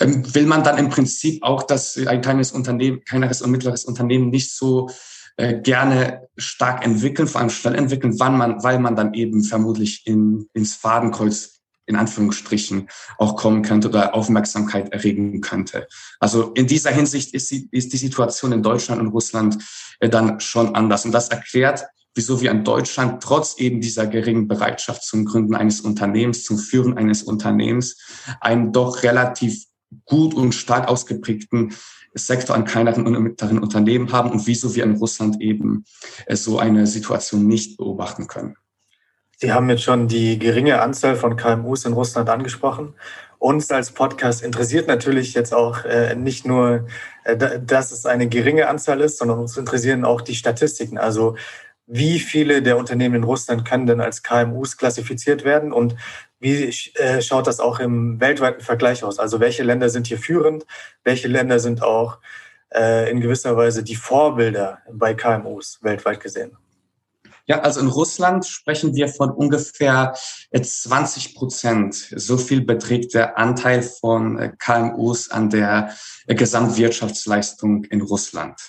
ähm, 0.00 0.34
will 0.34 0.46
man 0.46 0.62
dann 0.62 0.78
im 0.78 0.88
Prinzip 0.88 1.42
auch, 1.42 1.62
dass 1.62 1.96
ein 1.96 2.20
kleines 2.20 2.52
Unternehmen, 2.52 3.04
kleineres 3.04 3.42
und 3.42 3.50
mittleres 3.50 3.84
Unternehmen 3.84 4.30
nicht 4.30 4.54
so 4.54 4.90
äh, 5.36 5.60
gerne 5.60 6.28
stark 6.36 6.84
entwickeln, 6.84 7.28
vor 7.28 7.40
allem 7.40 7.50
schnell 7.50 7.74
entwickeln, 7.74 8.18
wann 8.18 8.36
man, 8.36 8.62
weil 8.62 8.78
man 8.78 8.96
dann 8.96 9.14
eben 9.14 9.42
vermutlich 9.42 10.06
in, 10.06 10.48
ins 10.52 10.74
Fadenkreuz 10.74 11.58
in 11.86 11.96
Anführungsstrichen 11.96 12.88
auch 13.16 13.34
kommen 13.34 13.62
könnte 13.62 13.88
oder 13.88 14.14
Aufmerksamkeit 14.14 14.92
erregen 14.92 15.40
könnte. 15.40 15.88
Also 16.20 16.52
in 16.52 16.66
dieser 16.66 16.90
Hinsicht 16.90 17.32
ist 17.34 17.50
die, 17.50 17.66
ist 17.72 17.92
die 17.92 17.96
Situation 17.96 18.52
in 18.52 18.62
Deutschland 18.62 19.00
und 19.00 19.08
Russland 19.08 19.58
äh, 20.00 20.08
dann 20.08 20.38
schon 20.40 20.74
anders. 20.74 21.06
Und 21.06 21.12
das 21.12 21.28
erklärt, 21.28 21.86
wieso 22.18 22.40
wir 22.40 22.50
in 22.50 22.64
Deutschland 22.64 23.22
trotz 23.22 23.58
eben 23.58 23.80
dieser 23.80 24.08
geringen 24.08 24.48
Bereitschaft 24.48 25.04
zum 25.04 25.24
Gründen 25.24 25.54
eines 25.54 25.80
Unternehmens, 25.80 26.42
zum 26.42 26.58
Führen 26.58 26.98
eines 26.98 27.22
Unternehmens, 27.22 27.96
einen 28.40 28.72
doch 28.72 29.04
relativ 29.04 29.64
gut 30.04 30.34
und 30.34 30.52
stark 30.52 30.88
ausgeprägten 30.88 31.72
Sektor 32.14 32.56
an 32.56 32.64
kleineren 32.64 33.06
und 33.06 33.22
mittleren 33.22 33.60
Unternehmen 33.60 34.12
haben 34.12 34.32
und 34.32 34.46
wieso 34.48 34.74
wir 34.74 34.82
in 34.82 34.96
Russland 34.96 35.40
eben 35.40 35.84
äh, 36.26 36.34
so 36.34 36.58
eine 36.58 36.86
Situation 36.88 37.46
nicht 37.46 37.76
beobachten 37.76 38.26
können. 38.26 38.56
Sie 39.36 39.52
haben 39.52 39.70
jetzt 39.70 39.84
schon 39.84 40.08
die 40.08 40.36
geringe 40.40 40.80
Anzahl 40.80 41.14
von 41.14 41.36
KMUs 41.36 41.84
in 41.84 41.92
Russland 41.92 42.28
angesprochen. 42.28 42.94
Uns 43.38 43.70
als 43.70 43.92
Podcast 43.92 44.42
interessiert 44.42 44.88
natürlich 44.88 45.34
jetzt 45.34 45.54
auch 45.54 45.84
äh, 45.84 46.16
nicht 46.16 46.44
nur, 46.44 46.88
äh, 47.22 47.60
dass 47.60 47.92
es 47.92 48.04
eine 48.04 48.28
geringe 48.28 48.66
Anzahl 48.66 49.00
ist, 49.00 49.18
sondern 49.18 49.38
uns 49.38 49.56
interessieren 49.56 50.04
auch 50.04 50.22
die 50.22 50.34
Statistiken. 50.34 50.98
Also 50.98 51.36
wie 51.88 52.20
viele 52.20 52.62
der 52.62 52.76
Unternehmen 52.76 53.16
in 53.16 53.24
Russland 53.24 53.64
können 53.64 53.86
denn 53.86 54.00
als 54.00 54.22
KMUs 54.22 54.76
klassifiziert 54.76 55.44
werden 55.44 55.72
und 55.72 55.96
wie 56.38 56.72
äh, 56.94 57.20
schaut 57.20 57.46
das 57.46 57.58
auch 57.58 57.80
im 57.80 58.20
weltweiten 58.20 58.60
Vergleich 58.60 59.02
aus? 59.02 59.18
Also 59.18 59.40
welche 59.40 59.64
Länder 59.64 59.88
sind 59.88 60.06
hier 60.06 60.18
führend, 60.18 60.66
welche 61.02 61.26
Länder 61.26 61.58
sind 61.58 61.82
auch 61.82 62.18
äh, 62.72 63.10
in 63.10 63.20
gewisser 63.20 63.56
Weise 63.56 63.82
die 63.82 63.96
Vorbilder 63.96 64.78
bei 64.92 65.14
KMUs 65.14 65.78
weltweit 65.82 66.20
gesehen? 66.20 66.56
Ja, 67.46 67.60
also 67.60 67.80
in 67.80 67.88
Russland 67.88 68.44
sprechen 68.44 68.94
wir 68.94 69.08
von 69.08 69.30
ungefähr 69.30 70.14
20 70.52 71.34
Prozent. 71.34 71.94
So 71.94 72.36
viel 72.36 72.60
beträgt 72.60 73.14
der 73.14 73.38
Anteil 73.38 73.82
von 73.82 74.38
äh, 74.38 74.52
KMUs 74.58 75.30
an 75.30 75.48
der 75.48 75.88
äh, 75.88 75.92
Gesamtwirtschaftsleistung 76.34 77.84
in 77.84 78.00
Russland. 78.02 78.60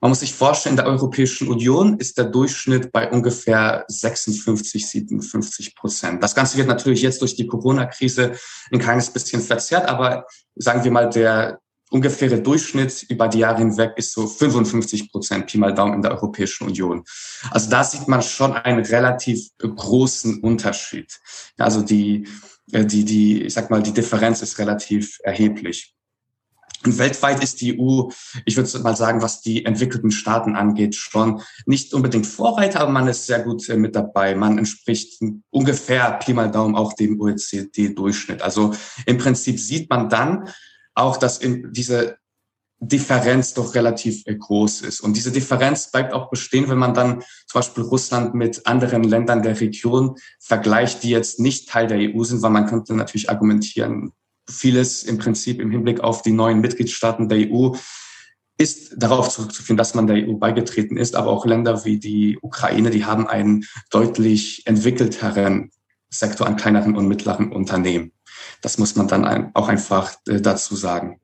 Man 0.00 0.10
muss 0.10 0.20
sich 0.20 0.34
vorstellen, 0.34 0.74
in 0.74 0.76
der 0.76 0.86
Europäischen 0.86 1.48
Union 1.48 1.98
ist 1.98 2.18
der 2.18 2.26
Durchschnitt 2.26 2.92
bei 2.92 3.10
ungefähr 3.10 3.84
56, 3.88 4.86
57 4.86 5.74
Prozent. 5.74 6.22
Das 6.22 6.34
Ganze 6.34 6.56
wird 6.56 6.68
natürlich 6.68 7.02
jetzt 7.02 7.20
durch 7.20 7.36
die 7.36 7.46
Corona-Krise 7.46 8.32
ein 8.72 8.78
kleines 8.78 9.10
bisschen 9.10 9.42
verzerrt, 9.42 9.88
aber 9.88 10.26
sagen 10.54 10.84
wir 10.84 10.90
mal, 10.90 11.10
der 11.10 11.60
ungefähre 11.90 12.40
Durchschnitt 12.40 13.04
über 13.08 13.26
die 13.26 13.40
Jahre 13.40 13.58
hinweg 13.58 13.94
ist 13.96 14.12
so 14.12 14.26
55 14.26 15.10
Prozent 15.10 15.46
Pi 15.46 15.58
mal 15.58 15.74
Daumen 15.74 15.94
in 15.94 16.02
der 16.02 16.12
Europäischen 16.12 16.68
Union. 16.68 17.02
Also 17.50 17.68
da 17.68 17.82
sieht 17.82 18.06
man 18.06 18.22
schon 18.22 18.52
einen 18.52 18.84
relativ 18.84 19.48
großen 19.58 20.40
Unterschied. 20.40 21.18
Also 21.58 21.82
die 21.82 22.28
äh, 22.72 22.84
die, 22.84 23.04
die, 23.04 23.42
ich 23.42 23.54
sag 23.54 23.70
mal, 23.70 23.82
die 23.82 23.92
Differenz 23.92 24.42
ist 24.42 24.58
relativ 24.58 25.18
erheblich. 25.22 25.94
Und 26.84 26.98
weltweit 26.98 27.42
ist 27.42 27.60
die 27.60 27.78
EU, 27.78 28.08
ich 28.46 28.56
würde 28.56 28.78
mal 28.78 28.96
sagen, 28.96 29.20
was 29.20 29.42
die 29.42 29.66
entwickelten 29.66 30.10
Staaten 30.10 30.56
angeht, 30.56 30.94
schon 30.94 31.42
nicht 31.66 31.92
unbedingt 31.92 32.26
Vorreiter, 32.26 32.80
aber 32.80 32.90
man 32.90 33.06
ist 33.06 33.26
sehr 33.26 33.40
gut 33.40 33.68
äh, 33.68 33.76
mit 33.76 33.94
dabei. 33.94 34.34
Man 34.34 34.56
entspricht 34.56 35.20
ungefähr 35.50 36.12
Pi 36.12 36.32
mal 36.32 36.50
Daumen 36.50 36.76
auch 36.76 36.94
dem 36.94 37.20
OECD-Durchschnitt. 37.20 38.40
Also 38.40 38.72
im 39.04 39.18
Prinzip 39.18 39.60
sieht 39.60 39.90
man 39.90 40.08
dann 40.08 40.48
auch, 40.94 41.18
dass 41.18 41.40
diese 41.40 42.18
Differenz 42.82 43.52
doch 43.52 43.74
relativ 43.74 44.22
äh, 44.24 44.34
groß 44.34 44.80
ist. 44.82 45.00
Und 45.00 45.14
diese 45.14 45.30
Differenz 45.30 45.90
bleibt 45.90 46.14
auch 46.14 46.30
bestehen, 46.30 46.68
wenn 46.70 46.78
man 46.78 46.94
dann 46.94 47.22
zum 47.46 47.58
Beispiel 47.58 47.84
Russland 47.84 48.34
mit 48.34 48.66
anderen 48.66 49.04
Ländern 49.04 49.42
der 49.42 49.60
Region 49.60 50.16
vergleicht, 50.38 51.02
die 51.02 51.10
jetzt 51.10 51.40
nicht 51.40 51.68
Teil 51.68 51.88
der 51.88 51.98
EU 51.98 52.24
sind, 52.24 52.40
weil 52.40 52.50
man 52.50 52.66
könnte 52.66 52.94
natürlich 52.94 53.28
argumentieren, 53.28 54.12
vieles 54.50 55.02
im 55.02 55.18
Prinzip 55.18 55.60
im 55.60 55.70
Hinblick 55.70 56.00
auf 56.00 56.22
die 56.22 56.32
neuen 56.32 56.60
Mitgliedstaaten 56.60 57.28
der 57.28 57.50
EU 57.50 57.74
ist 58.58 58.92
darauf 58.98 59.30
zurückzuführen, 59.30 59.78
dass 59.78 59.94
man 59.94 60.06
der 60.06 60.28
EU 60.28 60.34
beigetreten 60.34 60.98
ist, 60.98 61.16
aber 61.16 61.30
auch 61.30 61.46
Länder 61.46 61.86
wie 61.86 61.98
die 61.98 62.38
Ukraine, 62.42 62.90
die 62.90 63.06
haben 63.06 63.26
einen 63.26 63.64
deutlich 63.90 64.66
entwickelteren 64.66 65.70
Sektor 66.10 66.46
an 66.46 66.56
kleineren 66.56 66.94
und 66.94 67.08
mittleren 67.08 67.52
Unternehmen. 67.52 68.12
Das 68.60 68.76
muss 68.76 68.96
man 68.96 69.08
dann 69.08 69.54
auch 69.54 69.68
einfach 69.68 70.14
äh, 70.28 70.40
dazu 70.40 70.76
sagen. 70.76 71.20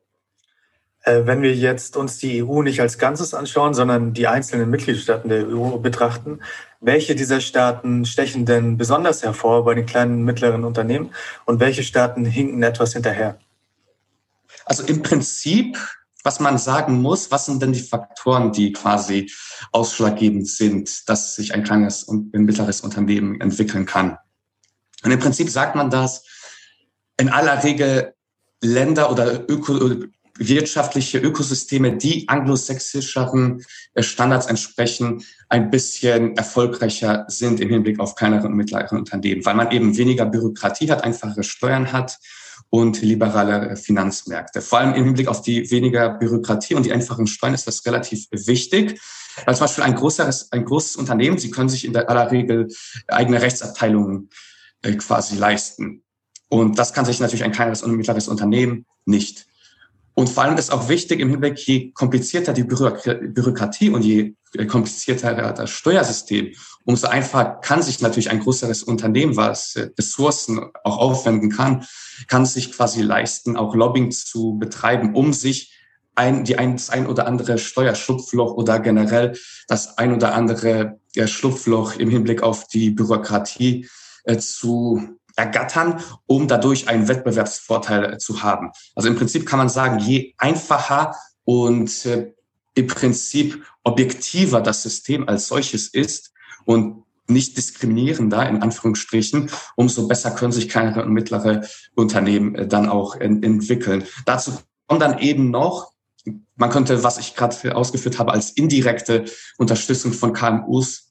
Äh, 1.06 1.25
wenn 1.25 1.40
wir 1.40 1.54
jetzt 1.54 1.96
uns 1.96 2.18
die 2.18 2.42
EU 2.42 2.62
nicht 2.62 2.80
als 2.80 2.98
Ganzes 2.98 3.32
anschauen, 3.32 3.75
sondern 3.75 4.12
die 4.12 4.26
einzelnen 4.26 4.68
Mitgliedstaaten 4.68 5.28
der 5.28 5.46
EU 5.46 5.78
betrachten, 5.78 6.40
welche 6.80 7.14
dieser 7.14 7.40
Staaten 7.40 8.04
stechen 8.04 8.44
denn 8.44 8.76
besonders 8.76 9.22
hervor 9.22 9.64
bei 9.64 9.75
den 9.75 9.86
kleinen 9.86 10.14
und 10.16 10.25
mittleren 10.25 10.64
Unternehmen 10.64 11.10
und 11.44 11.60
welche 11.60 11.84
Staaten 11.84 12.25
hinken 12.25 12.60
etwas 12.64 12.92
hinterher? 12.92 13.38
Also 14.64 14.82
im 14.82 15.02
Prinzip, 15.02 15.78
was 16.25 16.40
man 16.40 16.58
sagen 16.58 17.00
muss, 17.00 17.30
was 17.30 17.46
sind 17.46 17.62
denn 17.62 17.72
die 17.72 17.80
Faktoren, 17.80 18.50
die 18.50 18.72
quasi 18.72 19.30
ausschlaggebend 19.70 20.48
sind, 20.48 21.08
dass 21.08 21.36
sich 21.36 21.54
ein 21.54 21.62
kleines 21.62 22.02
und 22.02 22.34
ein 22.34 22.44
mittleres 22.46 22.80
Unternehmen 22.80 23.40
entwickeln 23.40 23.86
kann? 23.86 24.18
Und 25.04 25.12
im 25.12 25.20
Prinzip 25.20 25.50
sagt 25.50 25.76
man 25.76 25.88
das 25.88 26.25
in 27.16 27.28
aller 27.28 27.62
Regel 27.62 28.12
Länder 28.60 29.12
oder 29.12 29.48
Öko 29.48 30.08
wirtschaftliche 30.38 31.19
Ökosysteme, 31.19 31.97
die 31.97 32.28
anglosächsischeren 32.28 33.64
äh, 33.95 34.02
Standards 34.02 34.47
entsprechen, 34.47 35.25
ein 35.49 35.71
bisschen 35.71 36.37
erfolgreicher 36.37 37.25
sind 37.28 37.61
im 37.61 37.69
Hinblick 37.69 38.00
auf 38.00 38.14
kleinere 38.14 38.47
und 38.47 38.55
mittlere 38.55 38.93
Unternehmen, 38.93 39.45
weil 39.45 39.55
man 39.55 39.71
eben 39.71 39.97
weniger 39.97 40.26
Bürokratie 40.26 40.90
hat, 40.90 41.05
einfachere 41.05 41.45
Steuern 41.45 41.93
hat 41.93 42.19
und 42.71 43.00
liberale 43.02 43.76
Finanzmärkte. 43.76 44.61
Vor 44.61 44.81
allem 44.81 44.95
im 44.95 45.05
Hinblick 45.05 45.28
auf 45.28 45.43
die 45.43 45.71
weniger 45.71 46.11
Bürokratie 46.11 46.75
und 46.75 46.85
die 46.85 46.93
einfachen 46.93 47.26
Steuern 47.26 47.55
ist 47.55 47.66
das 47.66 47.85
relativ 47.87 48.26
wichtig. 48.31 49.00
Also 49.45 49.59
zum 49.59 49.66
Beispiel 49.66 49.85
ein, 49.85 49.95
größeres, 49.95 50.52
ein 50.52 50.64
großes 50.64 50.97
Unternehmen, 50.97 51.38
Sie 51.38 51.50
können 51.50 51.69
sich 51.69 51.85
in 51.85 51.97
aller 51.97 52.31
Regel 52.31 52.69
eigene 53.09 53.40
Rechtsabteilungen 53.40 54.31
äh, 54.83 54.93
quasi 54.95 55.37
leisten. 55.37 56.02
Und 56.49 56.78
das 56.78 56.93
kann 56.93 57.05
sich 57.05 57.21
natürlich 57.21 57.45
ein 57.45 57.52
kleineres 57.52 57.83
und 57.83 57.97
mittleres 57.97 58.28
Unternehmen 58.28 58.87
nicht. 59.05 59.45
Und 60.18 60.30
vor 60.30 60.44
allem 60.44 60.56
ist 60.56 60.73
auch 60.73 60.88
wichtig 60.88 61.20
im 61.20 61.28
Hinblick, 61.28 61.58
je 61.58 61.90
komplizierter 61.92 62.54
die 62.54 62.64
Bürokratie 62.64 63.90
und 63.90 64.02
je 64.02 64.35
komplizierter 64.66 65.52
das 65.52 65.68
Steuersystem, 65.68 66.54
umso 66.85 67.08
einfacher 67.08 67.61
kann 67.61 67.82
sich 67.82 68.00
natürlich 68.00 68.30
ein 68.30 68.40
größeres 68.40 68.82
Unternehmen, 68.82 69.37
was 69.37 69.78
Ressourcen 69.99 70.70
auch 70.85 70.96
aufwenden 70.96 71.50
kann, 71.50 71.85
kann 72.28 72.46
sich 72.46 72.73
quasi 72.73 73.02
leisten, 73.02 73.58
auch 73.58 73.75
Lobbying 73.75 74.11
zu 74.11 74.56
betreiben, 74.58 75.14
um 75.14 75.35
sich 75.35 75.75
ein, 76.14 76.44
die 76.44 76.56
ein, 76.56 76.76
das 76.76 76.88
ein 76.88 77.06
oder 77.06 77.26
andere 77.26 77.58
Steuerschlupfloch 77.58 78.54
oder 78.54 78.80
generell 78.80 79.37
das 79.68 79.99
ein 79.99 80.14
oder 80.14 80.35
andere 80.35 80.99
Schlupfloch 81.26 81.96
im 81.96 82.08
Hinblick 82.08 82.42
auf 82.42 82.66
die 82.68 82.88
Bürokratie 82.88 83.87
äh, 84.25 84.38
zu 84.38 85.18
ergattern, 85.37 86.00
um 86.26 86.49
dadurch 86.49 86.88
einen 86.88 87.09
Wettbewerbsvorteil 87.09 88.14
äh, 88.14 88.19
zu 88.19 88.43
haben. 88.43 88.73
Also 88.95 89.09
im 89.09 89.16
Prinzip 89.16 89.47
kann 89.47 89.59
man 89.59 89.69
sagen, 89.69 89.99
je 89.99 90.35
einfacher 90.38 91.14
und 91.45 92.07
äh, 92.07 92.33
im 92.75 92.87
Prinzip 92.87 93.64
objektiver 93.85 94.61
das 94.61 94.83
System 94.83 95.28
als 95.28 95.47
solches 95.49 95.88
ist 95.88 96.33
und 96.64 97.05
nicht 97.28 97.57
diskriminierender 97.57 98.49
in 98.49 98.62
Anführungsstrichen, 98.62 99.50
umso 99.75 100.07
besser 100.07 100.31
können 100.31 100.52
sich 100.52 100.69
kleinere 100.69 101.02
und 101.02 101.12
mittlere 101.12 101.62
Unternehmen 101.95 102.55
äh, 102.55 102.66
dann 102.66 102.88
auch 102.88 103.16
entwickeln. 103.16 104.05
Dazu 104.25 104.52
kommt 104.87 105.02
dann 105.02 105.19
eben 105.19 105.50
noch, 105.50 105.93
man 106.57 106.71
könnte, 106.71 107.05
was 107.05 107.19
ich 107.19 107.35
gerade 107.35 107.76
ausgeführt 107.76 108.19
habe, 108.19 108.33
als 108.33 108.50
indirekte 108.50 109.26
Unterstützung 109.59 110.12
von 110.12 110.33
KMUs 110.33 111.05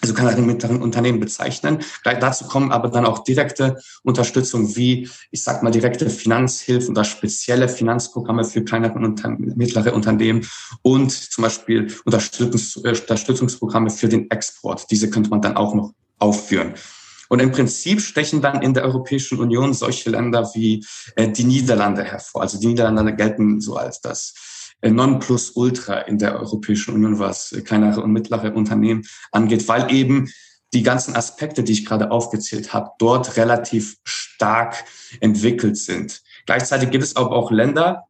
also 0.00 0.14
kann 0.14 0.26
er 0.26 0.36
mittleren 0.40 0.80
Unternehmen 0.82 1.20
bezeichnen. 1.20 1.78
Dazu 2.04 2.46
kommen 2.46 2.72
aber 2.72 2.88
dann 2.88 3.04
auch 3.04 3.24
direkte 3.24 3.76
Unterstützung 4.02 4.76
wie, 4.76 5.08
ich 5.30 5.42
sag 5.42 5.62
mal, 5.62 5.70
direkte 5.70 6.08
Finanzhilfen 6.08 6.92
oder 6.92 7.04
spezielle 7.04 7.68
Finanzprogramme 7.68 8.44
für 8.44 8.64
kleinere 8.64 8.94
und 8.94 9.22
mittlere 9.56 9.94
Unternehmen 9.94 10.46
und 10.82 11.10
zum 11.12 11.42
Beispiel 11.42 11.92
Unterstützungs 12.04 12.76
äh, 12.76 12.90
Unterstützungsprogramme 12.90 13.90
für 13.90 14.08
den 14.08 14.30
Export. 14.30 14.90
Diese 14.90 15.10
könnte 15.10 15.30
man 15.30 15.42
dann 15.42 15.56
auch 15.56 15.74
noch 15.74 15.92
aufführen. 16.18 16.74
Und 17.28 17.40
im 17.40 17.52
Prinzip 17.52 18.00
stechen 18.00 18.42
dann 18.42 18.60
in 18.60 18.74
der 18.74 18.84
Europäischen 18.84 19.38
Union 19.38 19.72
solche 19.72 20.10
Länder 20.10 20.50
wie 20.54 20.84
äh, 21.14 21.28
die 21.28 21.44
Niederlande 21.44 22.02
hervor. 22.02 22.42
Also 22.42 22.58
die 22.58 22.66
Niederlande 22.66 23.14
gelten 23.14 23.60
so 23.60 23.76
als 23.76 24.00
das 24.00 24.34
Nonplusultra 24.82 26.00
in 26.00 26.18
der 26.18 26.38
Europäischen 26.38 26.94
Union, 26.94 27.18
was 27.18 27.54
kleinere 27.64 28.02
und 28.02 28.12
mittlere 28.12 28.54
Unternehmen 28.54 29.04
angeht, 29.32 29.68
weil 29.68 29.92
eben 29.92 30.30
die 30.72 30.82
ganzen 30.82 31.16
Aspekte, 31.16 31.62
die 31.62 31.72
ich 31.72 31.84
gerade 31.84 32.10
aufgezählt 32.10 32.72
habe, 32.72 32.90
dort 32.98 33.36
relativ 33.36 33.96
stark 34.04 34.84
entwickelt 35.20 35.76
sind. 35.76 36.22
Gleichzeitig 36.46 36.90
gibt 36.90 37.04
es 37.04 37.16
aber 37.16 37.32
auch 37.32 37.50
Länder, 37.50 38.06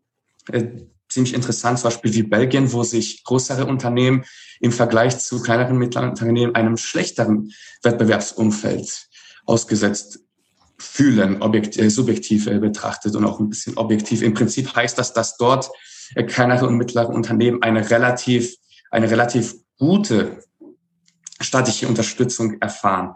äh, 0.52 0.66
ziemlich 1.08 1.34
interessant, 1.34 1.78
zum 1.78 1.88
Beispiel 1.88 2.14
wie 2.14 2.22
Belgien, 2.22 2.72
wo 2.72 2.84
sich 2.84 3.24
größere 3.24 3.66
Unternehmen 3.66 4.24
im 4.60 4.72
Vergleich 4.72 5.18
zu 5.18 5.40
kleineren 5.40 5.72
und 5.72 5.78
mittleren 5.78 6.10
Unternehmen 6.10 6.54
einem 6.54 6.76
schlechteren 6.76 7.52
Wettbewerbsumfeld 7.82 9.08
ausgesetzt 9.46 10.20
fühlen, 10.78 11.42
objektiv, 11.42 11.82
äh, 11.82 11.90
subjektiv 11.90 12.46
äh, 12.46 12.58
betrachtet 12.58 13.16
und 13.16 13.24
auch 13.24 13.40
ein 13.40 13.48
bisschen 13.48 13.76
objektiv. 13.76 14.22
Im 14.22 14.34
Prinzip 14.34 14.74
heißt 14.74 14.96
das, 14.98 15.12
dass 15.12 15.36
dort 15.36 15.66
äh, 15.66 15.89
kleinere 16.14 16.66
und 16.66 16.76
mittlere 16.76 17.08
Unternehmen 17.08 17.62
eine 17.62 17.88
relativ, 17.90 18.56
eine 18.90 19.10
relativ 19.10 19.54
gute 19.78 20.42
staatliche 21.40 21.88
Unterstützung 21.88 22.60
erfahren. 22.60 23.14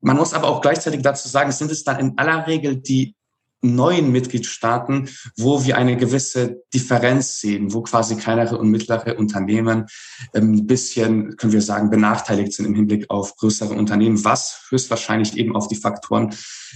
Man 0.00 0.16
muss 0.16 0.34
aber 0.34 0.48
auch 0.48 0.60
gleichzeitig 0.60 1.02
dazu 1.02 1.28
sagen, 1.28 1.52
sind 1.52 1.70
es 1.70 1.84
dann 1.84 1.98
in 1.98 2.18
aller 2.18 2.46
Regel 2.46 2.76
die 2.76 3.14
neuen 3.62 4.10
Mitgliedstaaten, 4.10 5.10
wo 5.36 5.64
wir 5.64 5.76
eine 5.76 5.96
gewisse 5.96 6.62
Differenz 6.72 7.40
sehen, 7.40 7.74
wo 7.74 7.82
quasi 7.82 8.16
kleinere 8.16 8.56
und 8.56 8.70
mittlere 8.70 9.18
Unternehmen 9.18 9.86
ähm, 10.34 10.54
ein 10.54 10.66
bisschen, 10.66 11.36
können 11.36 11.52
wir 11.52 11.60
sagen, 11.60 11.90
benachteiligt 11.90 12.54
sind 12.54 12.64
im 12.66 12.74
Hinblick 12.74 13.10
auf 13.10 13.36
größere 13.36 13.74
Unternehmen, 13.74 14.24
was 14.24 14.66
höchstwahrscheinlich 14.70 15.36
eben 15.36 15.54
auf 15.54 15.68
die 15.68 15.76
Faktoren, 15.76 16.34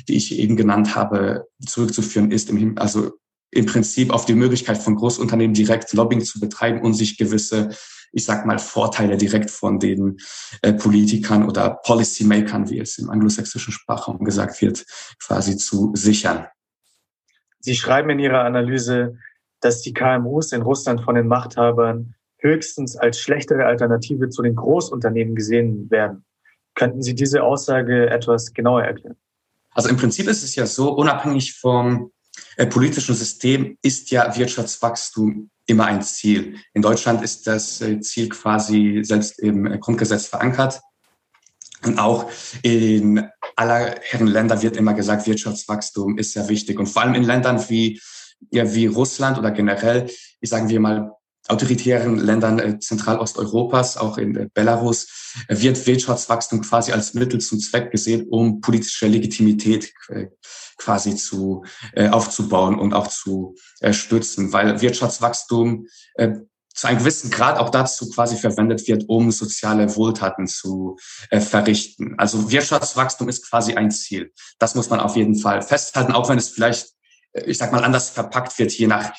die 0.09 0.17
ich 0.17 0.39
eben 0.39 0.57
genannt 0.57 0.95
habe, 0.95 1.47
zurückzuführen 1.67 2.31
ist, 2.31 2.53
also 2.77 3.13
im 3.55 3.67
Prinzip 3.67 4.13
auf 4.13 4.25
die 4.25 4.35
Möglichkeit 4.35 4.79
von 4.79 4.97
Großunternehmen 4.97 5.55
direkt 5.55 5.93
Lobbying 5.93 6.23
zu 6.23 6.41
betreiben 6.41 6.83
und 6.83 6.95
sich 6.95 7.17
gewisse, 7.17 7.71
ich 8.13 8.25
sag 8.25 8.47
mal, 8.47 8.59
Vorteile 8.59 9.17
direkt 9.17 9.51
von 9.51 9.79
den 9.79 10.19
äh, 10.63 10.73
Politikern 10.73 11.49
oder 11.49 11.79
Policymakern, 11.85 12.69
wie 12.71 12.81
es 12.81 12.99
im 12.99 13.11
anglosächsischen 13.11 13.73
Sprachraum 13.73 14.25
gesagt 14.25 14.61
wird, 14.61 14.85
quasi 15.23 15.57
zu 15.57 15.93
sichern. 15.95 16.47
Sie 17.61 17.75
schreiben 17.75 18.11
in 18.11 18.19
Ihrer 18.19 18.45
Analyse, 18.45 19.17
dass 19.61 19.81
die 19.81 19.95
KMUs 19.95 20.53
in 20.53 20.63
Russland 20.63 21.01
von 21.01 21.15
den 21.15 21.27
Machthabern 21.27 22.15
höchstens 22.39 22.97
als 22.97 23.19
schlechtere 23.19 23.65
Alternative 23.65 24.29
zu 24.29 24.43
den 24.43 24.55
Großunternehmen 24.55 25.35
gesehen 25.35 25.91
werden. 25.91 26.25
Könnten 26.75 27.03
Sie 27.03 27.15
diese 27.15 27.43
Aussage 27.43 28.11
etwas 28.11 28.53
genauer 28.53 28.83
erklären? 28.83 29.17
Also 29.71 29.89
im 29.89 29.97
Prinzip 29.97 30.29
ist 30.29 30.43
es 30.43 30.55
ja 30.55 30.67
so, 30.67 30.93
unabhängig 30.93 31.55
vom 31.55 32.13
politischen 32.67 33.15
System 33.15 33.79
ist 33.83 34.11
ja 34.11 34.37
Wirtschaftswachstum 34.37 35.51
immer 35.67 35.87
ein 35.87 36.03
Ziel. 36.03 36.59
In 36.73 36.83
Deutschland 36.83 37.23
ist 37.23 37.47
das 37.47 37.81
äh, 37.81 38.01
Ziel 38.01 38.29
quasi 38.29 39.01
selbst 39.03 39.39
im 39.41 39.67
äh, 39.67 39.79
Grundgesetz 39.79 40.27
verankert. 40.27 40.81
Und 41.83 41.99
auch 41.99 42.31
in 42.63 43.27
aller 43.57 43.97
Herren 44.01 44.27
Länder 44.27 44.63
wird 44.63 44.77
immer 44.77 44.95
gesagt, 44.95 45.27
Wirtschaftswachstum 45.27 46.19
ist 46.19 46.33
sehr 46.33 46.49
wichtig. 46.49 46.79
Und 46.79 46.87
vor 46.87 47.03
allem 47.03 47.15
in 47.15 47.25
Ländern 47.25 47.63
wie, 47.69 48.01
ja, 48.51 48.75
wie 48.75 48.87
Russland 48.87 49.39
oder 49.39 49.51
generell, 49.51 50.11
ich 50.41 50.49
sagen 50.49 50.69
wir 50.69 50.81
mal, 50.81 51.13
autoritären 51.49 52.17
Ländern 52.19 52.59
äh, 52.59 52.79
Zentralosteuropas, 52.79 53.97
auch 53.97 54.17
in 54.19 54.37
äh, 54.37 54.49
Belarus, 54.53 55.35
äh, 55.49 55.61
wird 55.61 55.87
Wirtschaftswachstum 55.87 56.63
quasi 56.63 56.93
als 56.93 57.15
Mittel 57.15 57.41
zum 57.41 57.61
Zweck 57.61 57.91
gesehen, 57.91 58.27
um 58.29 58.61
politische 58.61 59.07
Legitimität 59.07 59.93
quasi 60.77 61.15
zu 61.17 61.65
aufzubauen 62.11 62.79
und 62.79 62.95
auch 62.95 63.09
zu 63.09 63.55
stützen, 63.91 64.53
weil 64.53 64.81
Wirtschaftswachstum 64.81 65.87
zu 66.17 66.87
einem 66.87 66.99
gewissen 66.99 67.31
Grad 67.31 67.59
auch 67.59 67.71
dazu 67.71 68.11
quasi 68.11 68.37
verwendet 68.37 68.87
wird, 68.87 69.05
um 69.09 69.31
soziale 69.31 69.95
Wohltaten 69.97 70.47
zu 70.47 70.97
verrichten. 71.31 72.15
Also 72.19 72.51
Wirtschaftswachstum 72.51 73.29
ist 73.29 73.49
quasi 73.49 73.75
ein 73.75 73.91
Ziel. 73.91 74.33
Das 74.59 74.75
muss 74.75 74.91
man 74.91 75.01
auf 75.01 75.17
jeden 75.17 75.37
Fall 75.37 75.63
festhalten, 75.63 76.13
auch 76.13 76.29
wenn 76.29 76.39
es 76.39 76.51
vielleicht, 76.51 76.89
ich 77.33 77.59
sag 77.59 77.73
mal, 77.73 77.85
anders 77.85 78.11
verpackt 78.11 78.59
wird, 78.59 78.73
je 78.73 78.87
nach, 78.87 79.13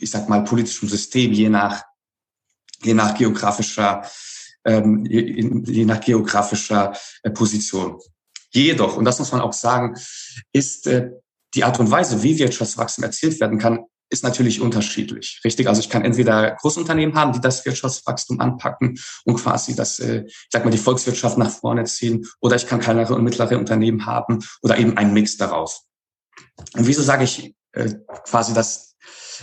ich 0.00 0.10
sag 0.10 0.28
mal, 0.28 0.44
politischem 0.44 0.88
System, 0.88 1.32
je 1.32 1.48
nach, 1.48 1.82
je 2.82 2.94
nach 2.94 3.16
geografischer, 3.16 4.02
ähm, 4.64 5.04
je, 5.04 5.20
je 5.66 5.84
nach 5.84 6.00
geografischer 6.00 6.92
äh, 7.22 7.30
Position. 7.30 7.98
Jedoch, 8.52 8.96
und 8.96 9.04
das 9.04 9.18
muss 9.18 9.32
man 9.32 9.40
auch 9.40 9.52
sagen, 9.52 9.96
ist 10.52 10.86
äh, 10.86 11.10
die 11.54 11.64
Art 11.64 11.78
und 11.80 11.90
Weise, 11.90 12.22
wie 12.22 12.38
Wirtschaftswachstum 12.38 13.04
erzielt 13.04 13.40
werden 13.40 13.58
kann, 13.58 13.80
ist 14.12 14.24
natürlich 14.24 14.60
unterschiedlich, 14.60 15.40
richtig? 15.44 15.68
Also 15.68 15.80
ich 15.80 15.88
kann 15.88 16.04
entweder 16.04 16.56
Großunternehmen 16.56 17.14
haben, 17.14 17.32
die 17.32 17.40
das 17.40 17.64
Wirtschaftswachstum 17.64 18.40
anpacken 18.40 18.98
und 19.24 19.36
quasi 19.36 19.76
das, 19.76 20.00
äh, 20.00 20.24
ich 20.26 20.48
sag 20.50 20.64
mal, 20.64 20.72
die 20.72 20.78
Volkswirtschaft 20.78 21.38
nach 21.38 21.50
vorne 21.50 21.84
ziehen, 21.84 22.26
oder 22.40 22.56
ich 22.56 22.66
kann 22.66 22.80
kleinere 22.80 23.14
und 23.14 23.22
mittlere 23.22 23.56
Unternehmen 23.56 24.06
haben 24.06 24.40
oder 24.62 24.78
eben 24.78 24.96
ein 24.96 25.12
Mix 25.12 25.36
daraus. 25.36 25.86
Und 26.74 26.86
wieso 26.86 27.02
sage 27.02 27.24
ich 27.24 27.54
äh, 27.72 27.94
quasi, 28.24 28.52
dass 28.54 28.96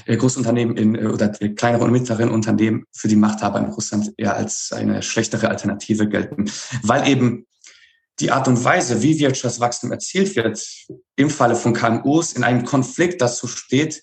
äh, 0.05 0.17
Großunternehmen 0.17 0.77
in, 0.77 0.95
äh, 0.95 1.07
oder 1.07 1.29
kleinere 1.29 1.83
und 1.85 1.91
mittlere 1.91 2.31
Unternehmen 2.31 2.85
für 2.91 3.07
die 3.07 3.15
Machthaber 3.15 3.59
in 3.59 3.65
Russland 3.65 4.13
eher 4.17 4.35
als 4.35 4.71
eine 4.71 5.01
schlechtere 5.01 5.49
Alternative 5.49 6.07
gelten? 6.07 6.51
Weil 6.83 7.07
eben 7.07 7.45
die 8.19 8.31
Art 8.31 8.47
und 8.47 8.63
Weise, 8.63 9.01
wie 9.01 9.19
Wirtschaftswachstum 9.19 9.91
erzielt 9.91 10.35
wird, 10.35 10.65
im 11.15 11.29
Falle 11.29 11.55
von 11.55 11.73
KMUs 11.73 12.33
in 12.33 12.43
einem 12.43 12.65
Konflikt 12.65 13.21
dazu 13.21 13.47
steht, 13.47 14.01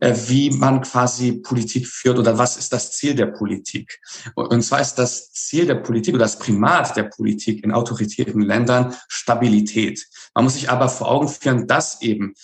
wie 0.00 0.50
man 0.50 0.82
quasi 0.82 1.32
Politik 1.32 1.86
führt 1.86 2.18
oder 2.18 2.36
was 2.36 2.56
ist 2.56 2.72
das 2.72 2.92
Ziel 2.92 3.14
der 3.14 3.26
Politik. 3.26 4.00
Und 4.34 4.62
zwar 4.62 4.80
ist 4.80 4.96
das 4.96 5.32
Ziel 5.32 5.66
der 5.66 5.76
Politik 5.76 6.14
oder 6.14 6.24
das 6.24 6.38
Primat 6.38 6.96
der 6.96 7.04
Politik 7.04 7.62
in 7.64 7.72
autoritären 7.72 8.42
Ländern 8.42 8.94
Stabilität. 9.08 10.06
Man 10.34 10.44
muss 10.44 10.54
sich 10.54 10.68
aber 10.68 10.88
vor 10.88 11.10
Augen 11.10 11.28
führen, 11.28 11.66
dass 11.66 12.02
eben 12.02 12.34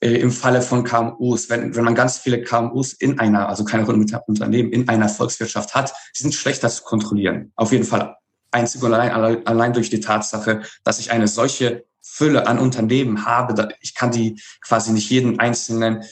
äh, 0.00 0.14
im 0.16 0.30
Falle 0.30 0.62
von 0.62 0.84
KMUs, 0.84 1.48
wenn, 1.48 1.74
wenn 1.74 1.84
man 1.84 1.94
ganz 1.94 2.18
viele 2.18 2.42
KMUs 2.42 2.92
in 2.92 3.18
einer, 3.18 3.48
also 3.48 3.64
keine 3.64 3.86
Unternehmen 3.86 4.72
in 4.72 4.88
einer 4.88 5.08
Volkswirtschaft 5.08 5.74
hat, 5.74 5.94
die 6.16 6.22
sind 6.22 6.34
schlechter 6.34 6.68
zu 6.68 6.82
kontrollieren. 6.82 7.52
Auf 7.56 7.72
jeden 7.72 7.84
Fall 7.84 8.16
einzig 8.50 8.82
und 8.82 8.92
allein, 8.92 9.46
allein 9.46 9.72
durch 9.72 9.90
die 9.90 10.00
Tatsache, 10.00 10.62
dass 10.84 10.98
ich 10.98 11.10
eine 11.10 11.28
solche 11.28 11.84
Fülle 12.02 12.46
an 12.46 12.58
Unternehmen 12.58 13.26
habe, 13.26 13.68
ich 13.80 13.94
kann 13.94 14.10
die 14.10 14.40
quasi 14.60 14.92
nicht 14.92 15.10
jeden 15.10 15.40
einzelnen 15.40 16.04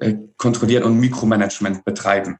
äh, 0.00 0.14
kontrollieren 0.36 0.84
und 0.84 0.98
Mikromanagement 0.98 1.84
betreiben. 1.84 2.38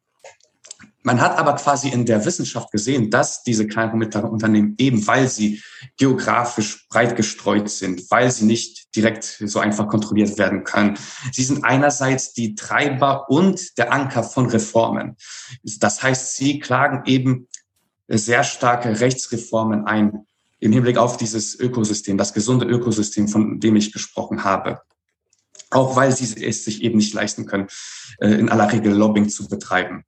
Man 1.02 1.20
hat 1.20 1.36
aber 1.36 1.54
quasi 1.54 1.88
in 1.88 2.06
der 2.06 2.24
Wissenschaft 2.24 2.70
gesehen, 2.70 3.10
dass 3.10 3.42
diese 3.42 3.66
kleinen 3.66 3.92
und 3.92 3.98
mittleren 3.98 4.30
Unternehmen 4.30 4.74
eben, 4.78 5.04
weil 5.06 5.28
sie 5.28 5.60
geografisch 5.96 6.86
breit 6.88 7.16
gestreut 7.16 7.68
sind, 7.68 8.08
weil 8.10 8.30
sie 8.30 8.44
nicht 8.44 8.94
direkt 8.94 9.24
so 9.24 9.58
einfach 9.58 9.88
kontrolliert 9.88 10.38
werden 10.38 10.62
können, 10.62 10.96
sie 11.32 11.42
sind 11.42 11.64
einerseits 11.64 12.32
die 12.32 12.54
Treiber 12.54 13.28
und 13.28 13.78
der 13.78 13.92
Anker 13.92 14.22
von 14.22 14.46
Reformen. 14.46 15.16
Das 15.62 16.02
heißt, 16.02 16.36
sie 16.36 16.60
klagen 16.60 17.02
eben 17.06 17.48
sehr 18.06 18.44
starke 18.44 19.00
Rechtsreformen 19.00 19.86
ein 19.86 20.26
im 20.60 20.70
Hinblick 20.70 20.98
auf 20.98 21.16
dieses 21.16 21.58
Ökosystem, 21.58 22.16
das 22.16 22.32
gesunde 22.32 22.66
Ökosystem, 22.66 23.26
von 23.26 23.58
dem 23.58 23.74
ich 23.74 23.92
gesprochen 23.92 24.44
habe 24.44 24.80
auch 25.72 25.96
weil 25.96 26.14
sie 26.14 26.44
es 26.44 26.64
sich 26.64 26.82
eben 26.82 26.98
nicht 26.98 27.14
leisten 27.14 27.46
können, 27.46 27.68
äh, 28.20 28.28
in 28.28 28.48
aller 28.48 28.70
Regel 28.70 28.92
Lobbying 28.92 29.28
zu 29.28 29.48
betreiben. 29.48 30.04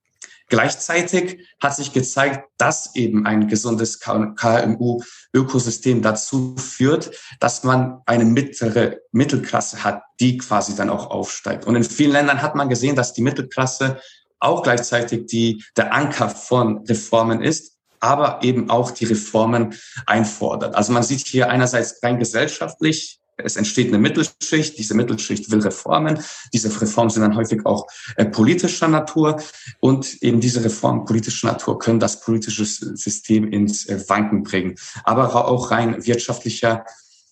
Gleichzeitig 0.48 1.48
hat 1.60 1.74
sich 1.74 1.92
gezeigt, 1.92 2.48
dass 2.58 2.94
eben 2.94 3.26
ein 3.26 3.48
gesundes 3.48 3.98
KMU-Ökosystem 4.00 6.02
dazu 6.02 6.54
führt, 6.56 7.10
dass 7.40 7.64
man 7.64 8.02
eine 8.04 8.26
mittlere 8.26 8.98
Mittelklasse 9.10 9.84
hat, 9.84 10.02
die 10.20 10.36
quasi 10.36 10.76
dann 10.76 10.90
auch 10.90 11.10
aufsteigt. 11.10 11.66
Und 11.66 11.76
in 11.76 11.84
vielen 11.84 12.12
Ländern 12.12 12.42
hat 12.42 12.54
man 12.54 12.68
gesehen, 12.68 12.94
dass 12.94 13.14
die 13.14 13.22
Mittelklasse 13.22 14.00
auch 14.38 14.62
gleichzeitig 14.62 15.26
die, 15.26 15.64
der 15.76 15.94
Anker 15.94 16.28
von 16.28 16.84
Reformen 16.86 17.42
ist, 17.42 17.78
aber 18.00 18.40
eben 18.42 18.68
auch 18.68 18.90
die 18.90 19.06
Reformen 19.06 19.74
einfordert. 20.04 20.74
Also 20.74 20.92
man 20.92 21.02
sieht 21.02 21.26
hier 21.26 21.48
einerseits 21.48 22.02
rein 22.02 22.18
gesellschaftlich 22.18 23.18
es 23.36 23.56
entsteht 23.56 23.88
eine 23.88 23.98
Mittelschicht, 23.98 24.78
diese 24.78 24.94
Mittelschicht 24.94 25.50
will 25.50 25.60
Reformen. 25.60 26.22
Diese 26.52 26.68
Reformen 26.80 27.10
sind 27.10 27.22
dann 27.22 27.36
häufig 27.36 27.64
auch 27.66 27.86
äh, 28.16 28.24
politischer 28.24 28.88
Natur 28.88 29.42
und 29.80 30.22
eben 30.22 30.40
diese 30.40 30.64
Reformen 30.64 31.04
politischer 31.04 31.48
Natur 31.48 31.78
können 31.78 32.00
das 32.00 32.20
politische 32.20 32.64
System 32.64 33.50
ins 33.50 33.86
äh, 33.86 34.08
Wanken 34.08 34.42
bringen. 34.42 34.76
Aber 35.04 35.48
auch 35.48 35.70
rein 35.70 36.04
wirtschaftlicher 36.04 36.84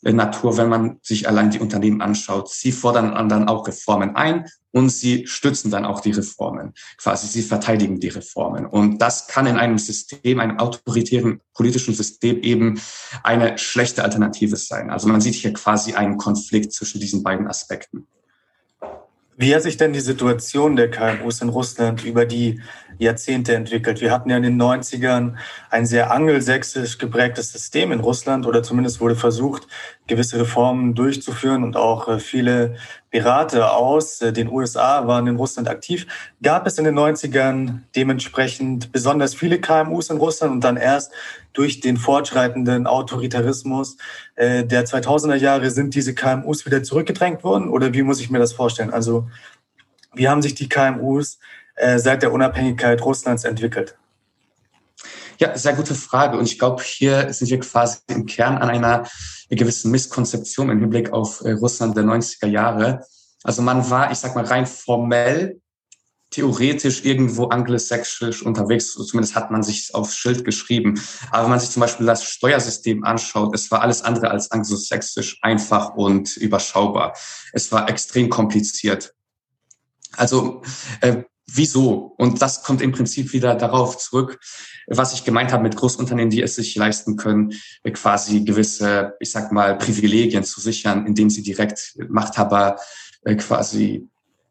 Natur, 0.03 0.57
wenn 0.57 0.69
man 0.69 0.99
sich 1.03 1.29
allein 1.29 1.51
die 1.51 1.61
Unternehmen 1.61 2.03
anschaut. 2.03 2.51
Sie 2.51 2.73
fordern 2.73 3.29
dann 3.29 3.49
auch 3.49 3.67
Reformen 3.69 4.17
ein 4.17 4.47
und 4.73 4.91
sie 4.91 5.27
stützen 5.27 5.71
dann 5.71 5.85
auch 5.85 6.01
die 6.01 6.11
Reformen. 6.11 6.75
Quasi, 6.99 7.29
sie 7.29 7.43
verteidigen 7.43 8.01
die 8.01 8.09
Reformen. 8.09 8.67
Und 8.67 8.99
das 8.99 9.29
kann 9.29 9.47
in 9.47 9.57
einem 9.57 9.79
System, 9.79 10.41
einem 10.41 10.59
autoritären 10.59 11.41
politischen 11.55 11.95
System 11.95 12.41
eben 12.41 12.81
eine 13.23 13.59
schlechte 13.59 14.03
Alternative 14.03 14.57
sein. 14.57 14.91
Also 14.91 15.09
man 15.09 15.21
sieht 15.21 15.35
hier 15.35 15.53
quasi 15.53 15.95
einen 15.95 16.17
Konflikt 16.17 16.73
zwischen 16.73 17.01
diesen 17.01 17.23
beiden 17.23 17.47
Aspekten. 17.47 18.09
Wie 19.37 19.55
hat 19.55 19.62
sich 19.62 19.79
denn 19.79 19.95
die 19.95 20.01
Situation 20.01 20.77
der 20.77 20.90
KMUs 20.90 21.40
in 21.40 21.49
Russland 21.49 22.05
über 22.05 22.27
die 22.27 22.61
Jahrzehnte 22.99 23.55
entwickelt? 23.55 24.03
Wir 24.03 24.12
hatten 24.12 24.29
ja 24.29 24.37
in 24.37 24.42
den 24.42 24.61
90ern 24.61 25.37
ein 25.71 25.87
sehr 25.87 26.11
angelsächsisch 26.11 26.99
geprägtes 26.99 27.51
System 27.51 27.92
in 27.92 28.01
Russland 28.01 28.47
oder 28.47 28.62
zumindest 28.62 29.01
wurde 29.01 29.16
versucht, 29.16 29.66
gewisse 30.09 30.41
Reformen 30.41 30.95
durchzuführen 30.95 31.62
und 31.62 31.77
auch 31.77 32.09
äh, 32.09 32.19
viele 32.19 32.75
Berater 33.11 33.77
aus 33.77 34.21
äh, 34.21 34.33
den 34.33 34.49
USA 34.49 35.07
waren 35.07 35.27
in 35.27 35.37
Russland 35.37 35.69
aktiv. 35.69 36.07
Gab 36.43 36.67
es 36.67 36.79
in 36.79 36.85
den 36.85 36.99
90ern 36.99 37.81
dementsprechend 37.95 38.91
besonders 38.91 39.35
viele 39.35 39.61
KMUs 39.61 40.11
in 40.11 40.17
Russland 40.17 40.53
und 40.53 40.65
dann 40.65 40.77
erst 40.77 41.12
durch 41.53 41.81
den 41.81 41.97
fortschreitenden 41.97 42.87
Autoritarismus 42.87 43.97
äh, 44.35 44.65
der 44.65 44.85
2000er 44.85 45.37
Jahre 45.37 45.71
sind 45.71 45.95
diese 45.95 46.15
KMUs 46.15 46.67
wieder 46.67 46.83
zurückgedrängt 46.83 47.45
worden? 47.45 47.69
Oder 47.69 47.95
wie 47.95 48.03
muss 48.03 48.21
ich 48.21 48.31
mir 48.31 48.38
das 48.38 48.53
vorstellen? 48.53 48.91
Also 48.91 49.29
wie 50.15 50.29
haben 50.29 50.43
sich 50.43 50.55
die 50.55 50.69
KMUs 50.69 51.38
seit 51.97 52.23
der 52.23 52.35
Unabhängigkeit 52.35 53.03
Russlands 53.03 53.45
entwickelt? 53.45 53.97
Ja, 55.43 55.59
sehr 55.59 55.75
gute 55.75 55.97
Frage. 55.97 56.39
Und 56.39 56.45
ich 56.45 56.57
glaube, 56.57 56.85
hier 56.85 57.33
sind 57.33 57.51
wir 57.51 57.59
quasi 57.59 57.99
im 58.07 58.27
Kern 58.27 58.59
an 58.59 58.71
einer 58.71 59.09
gewissen 59.51 59.91
Misskonzeption 59.91 60.71
im 60.71 60.79
Hinblick 60.79 61.13
auf 61.13 61.41
äh, 61.41 61.51
Russland 61.51 61.97
der 61.97 62.05
90er 62.05 62.47
Jahre. 62.47 63.05
Also 63.43 63.61
man 63.61 63.91
war, 63.91 64.13
ich 64.13 64.19
sag 64.19 64.37
mal, 64.37 64.45
rein 64.45 64.69
formell, 64.69 65.61
theoretisch 66.31 67.05
irgendwo 67.05 67.47
angelsächsisch 67.47 68.45
unterwegs. 68.45 68.93
Zumindest 68.93 69.35
hat 69.35 69.51
man 69.51 69.65
sich 69.65 69.93
aufs 69.97 70.15
Schild 70.15 70.45
geschrieben. 70.45 71.03
Aber 71.33 71.43
wenn 71.43 71.51
man 71.51 71.59
sich 71.59 71.71
zum 71.71 71.81
Beispiel 71.81 72.07
das 72.07 72.23
Steuersystem 72.23 73.03
anschaut, 73.03 73.53
es 73.53 73.69
war 73.73 73.81
alles 73.81 74.03
andere 74.03 74.31
als 74.31 74.53
anglosächsisch 74.53 75.41
einfach 75.43 75.95
und 75.97 76.37
überschaubar. 76.37 77.17
Es 77.53 77.73
war 77.73 77.89
extrem 77.89 78.31
kompliziert. 78.31 79.13
Also 80.17 80.63
äh, 81.01 81.25
wieso? 81.47 82.15
Und 82.19 82.43
das 82.43 82.63
kommt 82.63 82.83
im 82.83 82.93
Prinzip 82.93 83.33
wieder 83.33 83.55
darauf 83.55 83.99
zurück, 83.99 84.41
was 84.87 85.13
ich 85.13 85.25
gemeint 85.25 85.53
habe 85.53 85.63
mit 85.63 85.77
Großunternehmen, 85.77 86.31
die 86.31 86.43
es 86.43 86.55
sich 86.55 86.75
leisten 86.75 87.17
können, 87.17 87.53
quasi 87.93 88.45
gewisse, 88.45 89.15
ich 89.21 89.31
sag 89.31 89.53
mal, 89.53 89.77
Privilegien 89.79 90.45
zu 90.45 90.61
sichern, 90.61 91.07
indem 91.07 91.31
sie 91.31 91.43
direkt 91.43 91.97
Machthaber 92.09 92.77
äh, 93.25 93.37
quasi 93.37 94.09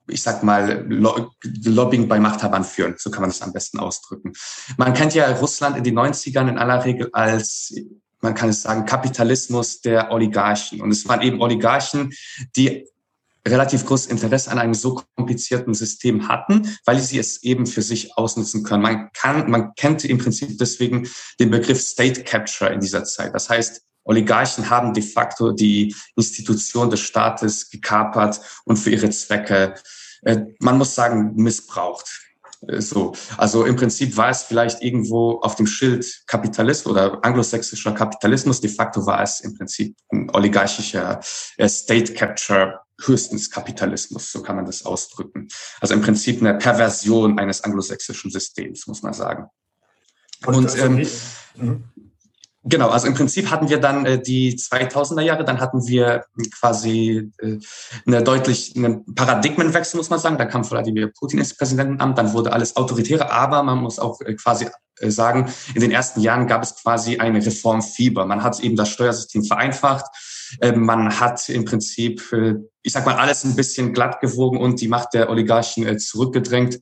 ich 0.08 0.22
sag 0.22 0.44
mal, 0.44 0.86
Lobbying 0.90 2.08
bei 2.08 2.20
Machthabern 2.20 2.64
führen. 2.64 2.96
So 2.98 3.12
kann 3.12 3.22
man 3.22 3.30
das 3.30 3.42
am 3.42 3.54
besten 3.54 3.80
ausdrücken. 3.80 4.34
Man 4.78 4.94
kennt 4.94 5.14
ja 5.14 5.32
Russland 5.32 5.78
in 5.78 5.84
den 5.84 5.98
90ern 5.98 6.50
in 6.50 6.58
aller 6.58 6.84
Regel 6.84 7.10
als, 7.14 7.74
man 8.20 8.34
kann 8.34 8.50
es 8.50 8.64
sagen, 8.64 8.86
Kapitalismus 8.86 9.82
der 9.82 10.12
Oligarchen. 10.12 10.82
Und 10.82 10.92
es 10.92 11.08
waren 11.08 11.22
eben 11.22 11.42
Oligarchen, 11.42 12.12
die 12.56 12.88
relativ 13.48 13.86
großes 13.86 14.08
Interesse 14.08 14.52
an 14.52 14.60
einem 14.60 14.74
so 14.74 15.02
komplizierten 15.16 15.74
System 15.74 16.28
hatten, 16.28 16.78
weil 16.86 17.00
sie 17.00 17.20
es 17.20 17.44
eben 17.44 17.66
für 17.66 17.82
sich 17.82 18.18
ausnutzen 18.18 18.64
können. 18.64 18.84
Man 18.84 19.10
kann, 19.14 19.50
man 19.50 19.74
kennt 19.76 20.06
im 20.06 20.18
Prinzip 20.18 20.58
deswegen 20.58 21.08
den 21.40 21.50
Begriff 21.50 21.82
State 21.82 22.24
Capture 22.24 22.72
in 22.72 22.80
dieser 22.80 23.04
Zeit. 23.04 23.34
Das 23.34 23.50
heißt, 23.50 23.82
Oligarchen 24.04 24.70
haben 24.70 24.94
de 24.94 25.04
facto 25.04 25.52
die 25.52 25.96
Institution 26.16 26.90
des 26.90 27.02
Staates 27.02 27.70
gekapert 27.70 28.42
und 28.66 28.78
für 28.78 28.90
ihre 28.90 29.10
Zwecke, 29.10 29.76
äh, 30.24 30.38
man 30.60 30.78
muss 30.78 30.96
sagen, 30.96 31.34
missbraucht. 31.36 32.10
Äh, 32.68 32.82
so, 32.82 33.14
also 33.38 33.66
im 33.66 33.76
Prinzip 33.76 34.18
war 34.18 34.30
es 34.30 34.44
vielleicht 34.44 34.82
irgendwo 34.82 35.40
auf 35.42 35.56
dem 35.56 35.68
Schild 35.68 36.24
Kapitalismus 36.28 36.92
oder 36.92 37.24
anglosächsischer 37.24 37.92
Kapitalismus. 37.92 38.62
De 38.62 38.70
facto 38.70 39.06
war 39.06 39.22
es 39.22 39.40
im 39.42 39.56
Prinzip 39.56 39.96
ein 40.12 40.30
oligarchischer 40.32 41.20
äh, 41.58 41.70
State 41.70 42.14
Capture, 42.14 42.81
höchstens 43.06 43.50
Kapitalismus, 43.50 44.32
so 44.32 44.42
kann 44.42 44.56
man 44.56 44.66
das 44.66 44.86
ausdrücken. 44.86 45.48
Also 45.80 45.94
im 45.94 46.02
Prinzip 46.02 46.42
eine 46.42 46.56
Perversion 46.58 47.40
eines 47.40 47.64
anglosächsischen 47.64 48.32
Systems, 48.32 48.88
muss 48.88 49.04
man 49.04 49.14
sagen. 49.14 49.48
Und, 50.46 50.56
Und 50.56 50.78
ähm, 50.78 51.08
mhm. 51.56 51.84
Genau, 52.64 52.90
also 52.90 53.08
im 53.08 53.16
Prinzip 53.16 53.50
hatten 53.50 53.70
wir 53.70 53.80
dann 53.80 54.06
äh, 54.06 54.22
die 54.22 54.56
2000er 54.56 55.22
Jahre, 55.22 55.44
dann 55.44 55.60
hatten 55.60 55.88
wir 55.88 56.26
quasi 56.60 57.32
äh, 57.40 57.58
eine 58.06 58.24
deutlich 58.24 58.76
einen 58.76 59.04
Paradigmenwechsel, 59.16 59.98
muss 59.98 60.12
man 60.12 60.20
sagen. 60.20 60.38
Da 60.38 60.46
kam 60.46 60.70
Wladimir 60.70 61.08
Putin 61.08 61.40
ins 61.40 61.58
Präsidentenamt, 61.58 62.20
dann 62.20 62.34
wurde 62.34 62.54
alles 62.54 62.76
autoritärer, 62.76 63.32
aber 63.32 63.64
man 63.64 63.80
muss 63.80 63.98
auch 63.98 64.22
äh, 64.22 64.36
quasi 64.36 64.68
äh, 65.00 65.10
sagen, 65.10 65.52
in 65.74 65.82
den 65.82 65.90
ersten 65.90 66.22
Jahren 66.22 66.46
gab 66.46 66.62
es 66.62 66.76
quasi 66.76 67.18
eine 67.18 67.44
Reformfieber. 67.44 68.28
Man 68.28 68.44
hat 68.44 68.60
eben 68.60 68.76
das 68.76 68.90
Steuersystem 68.90 69.44
vereinfacht, 69.44 70.06
man 70.76 71.20
hat 71.20 71.48
im 71.50 71.66
Prinzip, 71.66 72.32
äh, 72.34 72.56
ich 72.82 72.94
sag 72.94 73.06
mal, 73.06 73.16
alles 73.16 73.44
ein 73.44 73.56
bisschen 73.56 73.94
glatt 73.94 74.20
gewogen 74.20 74.58
und 74.58 74.82
die 74.82 74.88
Macht 74.88 75.14
der 75.14 75.30
Oligarchen 75.30 75.86
äh, 75.86 75.98
zurückgedrängt. 75.98 76.80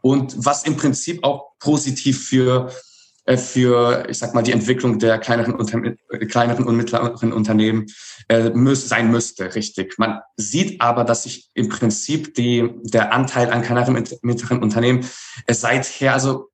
Und 0.00 0.34
was 0.36 0.64
im 0.64 0.76
Prinzip 0.76 1.22
auch 1.24 1.52
positiv 1.58 2.26
für 2.26 2.70
äh, 3.24 3.36
für, 3.36 4.06
ich 4.08 4.18
sag 4.18 4.34
mal, 4.34 4.42
die 4.42 4.52
Entwicklung 4.52 4.98
der 4.98 5.18
kleineren, 5.18 5.56
äh, 6.10 6.26
kleineren 6.26 6.64
und 6.64 6.76
mittleren 6.76 7.32
Unternehmen 7.32 7.86
sein 8.28 9.10
müsste, 9.10 9.54
richtig. 9.54 9.98
Man 9.98 10.20
sieht 10.36 10.80
aber, 10.80 11.04
dass 11.04 11.24
sich 11.24 11.50
im 11.54 11.68
Prinzip 11.68 12.34
die, 12.34 12.70
der 12.82 13.12
Anteil 13.12 13.50
an 13.50 13.62
kleineren 13.62 13.96
und 13.96 14.22
mittleren 14.22 14.62
Unternehmen 14.62 15.06
seither, 15.48 16.14
also 16.14 16.48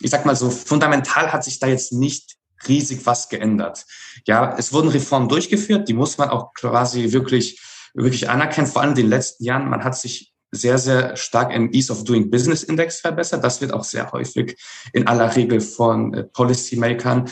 ich 0.00 0.10
sag 0.10 0.26
mal 0.26 0.36
so, 0.36 0.50
fundamental 0.50 1.32
hat 1.32 1.44
sich 1.44 1.58
da 1.58 1.66
jetzt 1.66 1.92
nicht 1.92 2.36
riesig 2.68 3.06
was 3.06 3.28
geändert. 3.28 3.84
Ja, 4.26 4.54
es 4.58 4.72
wurden 4.72 4.88
Reformen 4.88 5.28
durchgeführt, 5.28 5.88
die 5.88 5.94
muss 5.94 6.18
man 6.18 6.30
auch 6.30 6.52
quasi 6.54 7.12
wirklich, 7.12 7.60
wirklich 7.94 8.28
anerkennen, 8.28 8.66
vor 8.66 8.82
allem 8.82 8.90
in 8.90 8.96
den 8.96 9.08
letzten 9.08 9.44
Jahren. 9.44 9.68
Man 9.68 9.84
hat 9.84 9.96
sich 9.96 10.32
sehr, 10.50 10.78
sehr 10.78 11.16
stark 11.16 11.52
im 11.52 11.72
Ease 11.72 11.92
of 11.92 12.04
Doing 12.04 12.30
Business 12.30 12.62
Index 12.62 13.00
verbessert. 13.00 13.42
Das 13.44 13.60
wird 13.60 13.72
auch 13.72 13.84
sehr 13.84 14.12
häufig 14.12 14.56
in 14.92 15.06
aller 15.06 15.34
Regel 15.34 15.60
von 15.60 16.14
äh, 16.14 16.24
Policymakern 16.24 17.30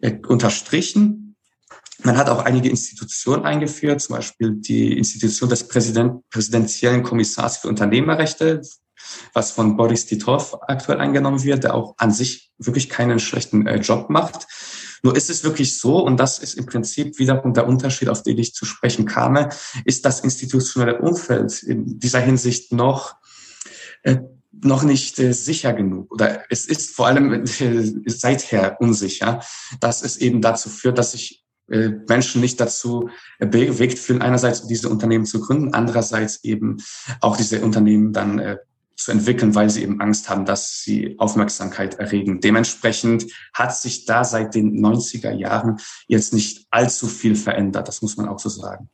äh, 0.00 0.14
unterstrichen. 0.26 1.36
Man 2.04 2.16
hat 2.16 2.28
auch 2.28 2.44
einige 2.44 2.68
Institutionen 2.68 3.44
eingeführt, 3.44 4.00
zum 4.00 4.16
Beispiel 4.16 4.52
die 4.52 4.96
Institution 4.96 5.48
des 5.48 5.66
Präsident, 5.66 6.28
präsidentiellen 6.30 7.02
Kommissars 7.02 7.58
für 7.58 7.68
Unternehmerrechte, 7.68 8.62
was 9.32 9.50
von 9.50 9.76
Boris 9.76 10.06
Titov 10.06 10.56
aktuell 10.66 11.00
eingenommen 11.00 11.42
wird, 11.42 11.64
der 11.64 11.74
auch 11.74 11.94
an 11.98 12.10
sich 12.10 12.52
wirklich 12.58 12.88
keinen 12.88 13.18
schlechten 13.18 13.66
äh, 13.66 13.76
Job 13.76 14.10
macht. 14.10 14.46
Nur 15.02 15.16
ist 15.16 15.30
es 15.30 15.44
wirklich 15.44 15.78
so, 15.78 16.04
und 16.04 16.18
das 16.18 16.38
ist 16.38 16.54
im 16.54 16.66
Prinzip 16.66 17.18
wiederum 17.18 17.54
der 17.54 17.68
Unterschied, 17.68 18.08
auf 18.08 18.22
den 18.22 18.38
ich 18.38 18.54
zu 18.54 18.64
sprechen 18.64 19.06
kam, 19.06 19.48
ist 19.84 20.04
das 20.04 20.20
institutionelle 20.20 20.98
Umfeld 21.00 21.62
in 21.62 21.98
dieser 21.98 22.20
Hinsicht 22.20 22.72
noch, 22.72 23.14
äh, 24.02 24.18
noch 24.50 24.82
nicht 24.82 25.18
äh, 25.20 25.32
sicher 25.32 25.72
genug 25.72 26.10
oder 26.12 26.42
es 26.50 26.66
ist 26.66 26.94
vor 26.96 27.06
allem 27.06 27.44
äh, 27.44 27.92
seither 28.06 28.80
unsicher, 28.80 29.40
dass 29.80 30.02
es 30.02 30.16
eben 30.16 30.40
dazu 30.40 30.68
führt, 30.68 30.98
dass 30.98 31.12
sich 31.12 31.44
äh, 31.70 31.90
Menschen 32.08 32.40
nicht 32.40 32.58
dazu 32.60 33.10
äh, 33.38 33.46
bewegt 33.46 33.98
fühlen, 33.98 34.22
einerseits 34.22 34.66
diese 34.66 34.88
Unternehmen 34.88 35.26
zu 35.26 35.40
gründen, 35.40 35.74
andererseits 35.74 36.42
eben 36.42 36.78
auch 37.20 37.36
diese 37.36 37.60
Unternehmen 37.60 38.12
dann 38.12 38.38
äh, 38.38 38.56
zu 38.98 39.12
entwickeln, 39.12 39.54
weil 39.54 39.70
sie 39.70 39.82
eben 39.82 40.00
Angst 40.00 40.28
haben, 40.28 40.44
dass 40.44 40.82
sie 40.82 41.14
Aufmerksamkeit 41.18 41.94
erregen. 41.94 42.40
Dementsprechend 42.40 43.26
hat 43.54 43.74
sich 43.76 44.04
da 44.04 44.24
seit 44.24 44.54
den 44.54 44.84
90er 44.84 45.30
Jahren 45.30 45.78
jetzt 46.08 46.34
nicht 46.34 46.66
allzu 46.70 47.06
viel 47.06 47.36
verändert. 47.36 47.86
Das 47.86 48.02
muss 48.02 48.16
man 48.16 48.28
auch 48.28 48.40
so 48.40 48.48
sagen. 48.48 48.90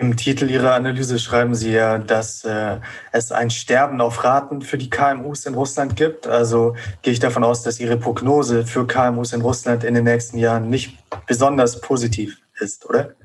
Im 0.00 0.16
Titel 0.16 0.48
Ihrer 0.48 0.74
Analyse 0.74 1.18
schreiben 1.18 1.56
Sie 1.56 1.72
ja, 1.72 1.98
dass 1.98 2.44
äh, 2.44 2.78
es 3.10 3.32
ein 3.32 3.50
Sterben 3.50 4.00
auf 4.00 4.22
Raten 4.22 4.62
für 4.62 4.78
die 4.78 4.90
KMUs 4.90 5.44
in 5.44 5.54
Russland 5.54 5.96
gibt. 5.96 6.28
Also 6.28 6.76
gehe 7.02 7.12
ich 7.12 7.18
davon 7.18 7.42
aus, 7.42 7.64
dass 7.64 7.80
Ihre 7.80 7.96
Prognose 7.96 8.64
für 8.64 8.86
KMUs 8.86 9.32
in 9.32 9.40
Russland 9.40 9.82
in 9.82 9.94
den 9.94 10.04
nächsten 10.04 10.38
Jahren 10.38 10.70
nicht 10.70 10.96
besonders 11.26 11.80
positiv 11.80 12.38
ist, 12.60 12.88
oder? 12.88 13.16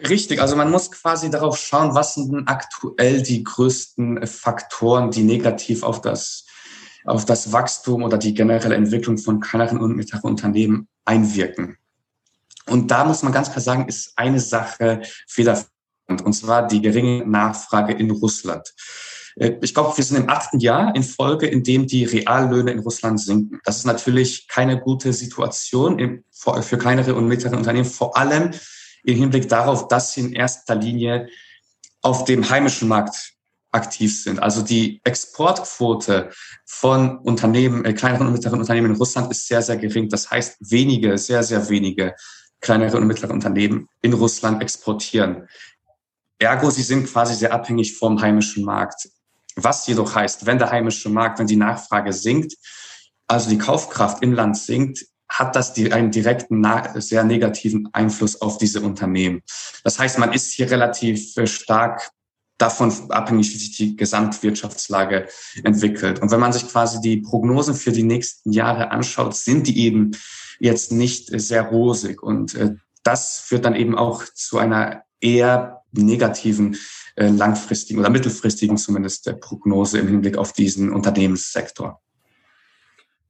Richtig, 0.00 0.40
also 0.40 0.54
man 0.54 0.70
muss 0.70 0.90
quasi 0.92 1.28
darauf 1.28 1.58
schauen, 1.58 1.94
was 1.94 2.14
sind 2.14 2.32
denn 2.32 2.46
aktuell 2.46 3.20
die 3.22 3.42
größten 3.42 4.26
Faktoren, 4.26 5.10
die 5.10 5.24
negativ 5.24 5.82
auf 5.82 6.00
das, 6.00 6.46
auf 7.04 7.24
das 7.24 7.52
Wachstum 7.52 8.04
oder 8.04 8.16
die 8.16 8.32
generelle 8.32 8.76
Entwicklung 8.76 9.18
von 9.18 9.40
kleineren 9.40 9.80
und 9.80 9.96
mittleren 9.96 10.30
Unternehmen 10.30 10.88
einwirken. 11.04 11.78
Und 12.66 12.90
da 12.90 13.04
muss 13.04 13.22
man 13.22 13.32
ganz 13.32 13.50
klar 13.50 13.62
sagen, 13.62 13.88
ist 13.88 14.12
eine 14.16 14.40
Sache 14.40 15.00
fehlerhaft, 15.26 15.68
und 16.06 16.32
zwar 16.32 16.66
die 16.68 16.80
geringe 16.80 17.26
Nachfrage 17.26 17.92
in 17.92 18.10
Russland. 18.10 18.72
Äh, 19.34 19.56
ich 19.62 19.74
glaube, 19.74 19.96
wir 19.96 20.04
sind 20.04 20.18
im 20.18 20.30
achten 20.30 20.60
Jahr 20.60 20.94
in 20.94 21.02
Folge, 21.02 21.46
in 21.46 21.64
dem 21.64 21.86
die 21.86 22.04
Reallöhne 22.04 22.70
in 22.70 22.78
Russland 22.78 23.20
sinken. 23.20 23.60
Das 23.64 23.78
ist 23.78 23.86
natürlich 23.86 24.46
keine 24.46 24.78
gute 24.78 25.12
Situation 25.12 26.22
für 26.30 26.78
kleinere 26.78 27.14
und 27.14 27.26
mittlere 27.26 27.56
Unternehmen, 27.56 27.84
vor 27.84 28.16
allem 28.16 28.52
im 29.08 29.16
Hinblick 29.16 29.48
darauf, 29.48 29.88
dass 29.88 30.12
sie 30.12 30.20
in 30.20 30.32
erster 30.34 30.74
Linie 30.74 31.28
auf 32.02 32.24
dem 32.24 32.48
heimischen 32.48 32.88
Markt 32.88 33.32
aktiv 33.72 34.22
sind. 34.22 34.38
Also 34.38 34.62
die 34.62 35.00
Exportquote 35.04 36.30
von 36.66 37.18
Unternehmen, 37.18 37.84
äh, 37.84 37.94
kleineren 37.94 38.26
und 38.26 38.34
mittleren 38.34 38.60
Unternehmen 38.60 38.90
in 38.92 38.96
Russland 38.96 39.30
ist 39.30 39.46
sehr, 39.46 39.62
sehr 39.62 39.78
gering. 39.78 40.08
Das 40.08 40.30
heißt, 40.30 40.56
wenige, 40.60 41.16
sehr, 41.16 41.42
sehr 41.42 41.68
wenige 41.70 42.14
kleinere 42.60 42.98
und 42.98 43.06
mittlere 43.06 43.32
Unternehmen 43.32 43.88
in 44.02 44.12
Russland 44.12 44.62
exportieren. 44.62 45.48
Ergo, 46.38 46.70
sie 46.70 46.82
sind 46.82 47.10
quasi 47.10 47.34
sehr 47.34 47.52
abhängig 47.52 47.96
vom 47.96 48.20
heimischen 48.20 48.64
Markt. 48.64 49.08
Was 49.56 49.86
jedoch 49.86 50.14
heißt, 50.14 50.44
wenn 50.46 50.58
der 50.58 50.70
heimische 50.70 51.08
Markt, 51.08 51.38
wenn 51.38 51.46
die 51.46 51.56
Nachfrage 51.56 52.12
sinkt, 52.12 52.54
also 53.26 53.48
die 53.48 53.58
Kaufkraft 53.58 54.22
im 54.22 54.32
Land 54.32 54.56
sinkt, 54.56 55.06
hat 55.28 55.56
das 55.56 55.76
einen 55.76 56.10
direkten, 56.10 56.66
sehr 56.96 57.24
negativen 57.24 57.88
Einfluss 57.92 58.40
auf 58.40 58.58
diese 58.58 58.80
Unternehmen. 58.80 59.42
Das 59.84 59.98
heißt, 59.98 60.18
man 60.18 60.32
ist 60.32 60.52
hier 60.52 60.70
relativ 60.70 61.36
äh, 61.36 61.46
stark 61.46 62.10
davon 62.56 62.92
abhängig, 63.10 63.52
wie 63.52 63.58
sich 63.58 63.76
die 63.76 63.96
Gesamtwirtschaftslage 63.96 65.28
entwickelt. 65.62 66.20
Und 66.20 66.30
wenn 66.32 66.40
man 66.40 66.52
sich 66.52 66.66
quasi 66.66 67.00
die 67.00 67.18
Prognosen 67.18 67.74
für 67.74 67.92
die 67.92 68.02
nächsten 68.02 68.52
Jahre 68.52 68.90
anschaut, 68.90 69.36
sind 69.36 69.68
die 69.68 69.78
eben 69.78 70.10
jetzt 70.58 70.90
nicht 70.90 71.28
sehr 71.40 71.62
rosig. 71.62 72.22
Und 72.22 72.54
äh, 72.54 72.74
das 73.04 73.38
führt 73.38 73.64
dann 73.64 73.76
eben 73.76 73.96
auch 73.96 74.24
zu 74.34 74.58
einer 74.58 75.04
eher 75.20 75.82
negativen 75.92 76.76
äh, 77.16 77.28
langfristigen 77.28 78.00
oder 78.00 78.10
mittelfristigen 78.10 78.76
zumindest 78.76 79.26
der 79.26 79.32
Prognose 79.34 79.98
im 79.98 80.08
Hinblick 80.08 80.36
auf 80.36 80.52
diesen 80.52 80.92
Unternehmenssektor. 80.92 82.00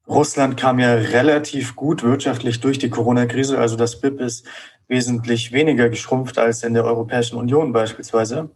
Russland 0.09 0.57
kam 0.57 0.79
ja 0.79 0.95
relativ 0.95 1.75
gut 1.75 2.01
wirtschaftlich 2.03 2.59
durch 2.59 2.79
die 2.79 2.89
Corona-Krise. 2.89 3.59
Also 3.59 3.75
das 3.75 4.01
BIP 4.01 4.19
ist 4.19 4.45
wesentlich 4.87 5.51
weniger 5.51 5.89
geschrumpft 5.89 6.39
als 6.39 6.63
in 6.63 6.73
der 6.73 6.83
Europäischen 6.83 7.37
Union 7.37 7.71
beispielsweise. 7.71 8.49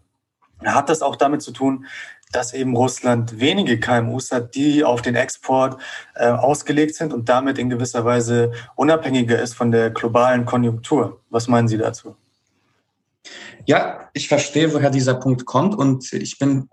Hat 0.66 0.90
das 0.90 1.04
auch 1.04 1.16
damit 1.16 1.44
zu 1.44 1.52
tun, 1.52 1.86
dass 2.32 2.54
eben 2.54 2.76
Russland 2.76 3.40
wenige 3.40 3.80
KMUs 3.80 4.32
hat, 4.32 4.56
die 4.56 4.84
auf 4.84 5.04
den 5.04 5.16
Export 5.16 5.80
äh, 6.16 6.28
ausgelegt 6.30 6.96
sind 6.96 7.14
und 7.14 7.30
damit 7.30 7.60
in 7.60 7.70
gewisser 7.70 8.04
Weise 8.04 8.52
unabhängiger 8.76 9.40
ist 9.40 9.54
von 9.54 9.72
der 9.72 9.92
globalen 9.92 10.46
Konjunktur. 10.46 11.22
Was 11.30 11.48
meinen 11.48 11.68
Sie 11.68 11.78
dazu? 11.78 12.16
Ja, 13.66 14.10
ich 14.14 14.28
verstehe, 14.28 14.74
woher 14.74 14.90
dieser 14.90 15.14
Punkt 15.14 15.46
kommt 15.46 15.76
und 15.76 16.12
ich 16.14 16.40
bin 16.40 16.70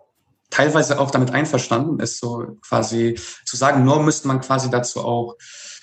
teilweise 0.50 1.00
auch 1.00 1.10
damit 1.10 1.30
einverstanden, 1.30 2.00
es 2.00 2.18
so 2.18 2.58
quasi 2.66 3.18
zu 3.44 3.56
sagen. 3.56 3.84
Nur 3.84 4.02
müsste 4.02 4.28
man 4.28 4.40
quasi 4.40 4.70
dazu 4.70 5.00
auch 5.00 5.36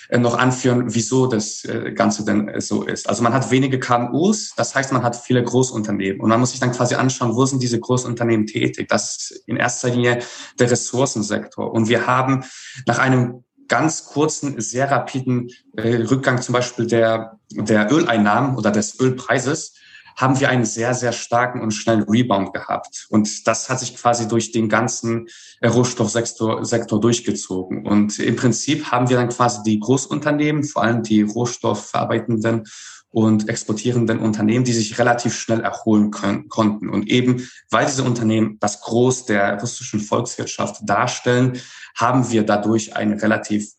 äh, 0.10 0.18
noch 0.18 0.38
anführen, 0.38 0.86
wieso 0.88 1.28
das 1.28 1.66
äh, 1.66 1.92
Ganze 1.92 2.24
denn 2.24 2.48
äh, 2.48 2.62
so 2.62 2.84
ist. 2.84 3.10
Also 3.10 3.24
man 3.24 3.34
hat 3.34 3.52
wenige 3.52 3.80
KMUs, 3.80 4.54
das 4.56 4.74
heißt, 4.74 4.94
man 4.94 5.04
hat 5.04 5.16
viele 5.16 5.44
Großunternehmen. 5.44 6.22
Und 6.22 6.30
man 6.30 6.40
muss 6.40 6.52
sich 6.52 6.60
dann 6.60 6.72
quasi 6.72 6.96
anschauen, 6.96 7.36
wo 7.36 7.46
sind 7.46 7.62
diese 7.62 7.80
Großunternehmen 7.80 8.48
tätig? 8.48 8.88
Das 8.88 9.18
ist 9.18 9.44
in 9.48 9.58
erster 9.58 9.90
Linie 9.90 10.20
der 10.60 10.72
Ressourcensektor. 10.72 11.72
Und 11.72 11.90
wir 11.90 12.08
haben 12.08 12.46
nach 12.86 13.00
einem 13.00 13.44
ganz 13.68 14.06
kurzen, 14.06 14.62
sehr 14.62 14.90
rapiden 14.90 15.50
Rückgang 15.78 16.42
zum 16.42 16.54
Beispiel 16.54 16.88
der, 16.88 17.38
der 17.52 17.92
Öleinnahmen 17.92 18.56
oder 18.56 18.72
des 18.72 18.98
Ölpreises 19.02 19.74
haben 20.18 20.40
wir 20.40 20.50
einen 20.50 20.66
sehr, 20.66 20.94
sehr 20.94 21.14
starken 21.14 21.62
und 21.62 21.72
schnellen 21.72 22.04
Rebound 22.04 22.52
gehabt. 22.52 23.06
Und 23.10 23.48
das 23.48 23.70
hat 23.70 23.80
sich 23.80 23.96
quasi 23.96 24.28
durch 24.28 24.52
den 24.52 24.68
ganzen 24.68 25.28
äh, 25.62 25.68
Rohstoffsektor 25.68 26.66
Sektor 26.66 27.00
durchgezogen. 27.00 27.86
Und 27.86 28.20
im 28.20 28.36
Prinzip 28.36 28.92
haben 28.92 29.10
wir 29.10 29.18
dann 29.18 29.30
quasi 29.30 29.62
die 29.64 29.80
Großunternehmen, 29.80 30.64
vor 30.64 30.84
allem 30.84 31.04
die 31.04 31.22
rohstoffverarbeitenden 31.22 32.66
und 33.10 33.48
exportierenden 33.48 34.20
Unternehmen, 34.20 34.66
die 34.66 34.74
sich 34.74 35.00
relativ 35.00 35.34
schnell 35.34 35.62
erholen 35.62 36.12
können, 36.12 36.50
konnten. 36.50 36.90
Und 36.90 37.08
eben, 37.08 37.48
weil 37.70 37.86
diese 37.86 38.04
Unternehmen 38.04 38.58
das 38.60 38.82
Groß 38.82 39.26
der 39.26 39.60
russischen 39.60 40.00
Volkswirtschaft 40.00 40.82
darstellen, 40.84 41.60
haben 41.96 42.30
wir 42.32 42.44
dadurch 42.44 42.96
einen 42.96 43.20
relativ, 43.20 43.72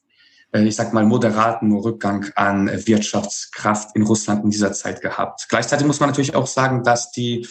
ich 0.52 0.76
sag 0.76 0.92
mal, 0.92 1.04
moderaten 1.04 1.72
Rückgang 1.72 2.30
an 2.34 2.68
Wirtschaftskraft 2.86 3.94
in 3.94 4.02
Russland 4.02 4.44
in 4.44 4.50
dieser 4.50 4.72
Zeit 4.72 5.02
gehabt. 5.02 5.46
Gleichzeitig 5.48 5.86
muss 5.86 6.00
man 6.00 6.08
natürlich 6.08 6.34
auch 6.34 6.46
sagen, 6.46 6.82
dass 6.84 7.10
die 7.10 7.46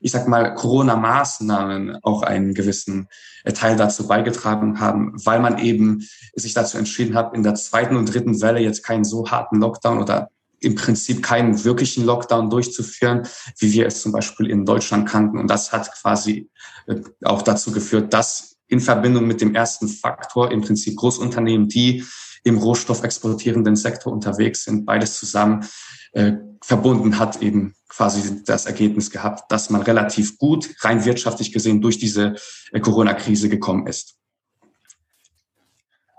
ich 0.00 0.12
sag 0.12 0.28
mal, 0.28 0.54
Corona-Maßnahmen 0.54 1.98
auch 2.02 2.22
einen 2.22 2.54
gewissen 2.54 3.08
äh, 3.44 3.52
Teil 3.52 3.76
dazu 3.76 4.06
beigetragen 4.06 4.80
haben, 4.80 5.12
weil 5.24 5.40
man 5.40 5.58
eben 5.58 6.06
sich 6.34 6.54
dazu 6.54 6.78
entschieden 6.78 7.14
hat, 7.14 7.34
in 7.34 7.42
der 7.42 7.54
zweiten 7.54 7.96
und 7.96 8.12
dritten 8.12 8.40
Welle 8.40 8.60
jetzt 8.60 8.84
keinen 8.84 9.04
so 9.04 9.30
harten 9.30 9.60
Lockdown 9.60 10.00
oder 10.00 10.30
im 10.60 10.74
Prinzip 10.74 11.22
keinen 11.22 11.64
wirklichen 11.64 12.04
Lockdown 12.04 12.50
durchzuführen, 12.50 13.28
wie 13.58 13.72
wir 13.72 13.86
es 13.86 14.02
zum 14.02 14.12
Beispiel 14.12 14.50
in 14.50 14.64
Deutschland 14.64 15.08
kannten. 15.08 15.38
Und 15.38 15.48
das 15.48 15.72
hat 15.72 15.90
quasi 16.00 16.48
äh, 16.86 16.96
auch 17.24 17.42
dazu 17.42 17.72
geführt, 17.72 18.12
dass 18.12 18.56
in 18.68 18.80
Verbindung 18.80 19.26
mit 19.26 19.40
dem 19.40 19.54
ersten 19.54 19.88
Faktor 19.88 20.50
im 20.50 20.60
Prinzip 20.60 20.96
Großunternehmen, 20.96 21.68
die 21.68 22.04
im 22.44 22.58
rohstoffexportierenden 22.58 23.76
Sektor 23.76 24.12
unterwegs 24.12 24.64
sind, 24.64 24.86
beides 24.86 25.18
zusammen 25.18 25.66
äh, 26.12 26.32
verbunden 26.62 27.18
hat 27.18 27.42
eben 27.42 27.74
quasi 27.88 28.44
das 28.44 28.66
Ergebnis 28.66 29.10
gehabt, 29.10 29.50
dass 29.50 29.70
man 29.70 29.82
relativ 29.82 30.38
gut, 30.38 30.70
rein 30.80 31.04
wirtschaftlich 31.04 31.52
gesehen, 31.52 31.80
durch 31.80 31.98
diese 31.98 32.36
äh, 32.72 32.80
Corona-Krise 32.80 33.48
gekommen 33.48 33.86
ist. 33.86 34.18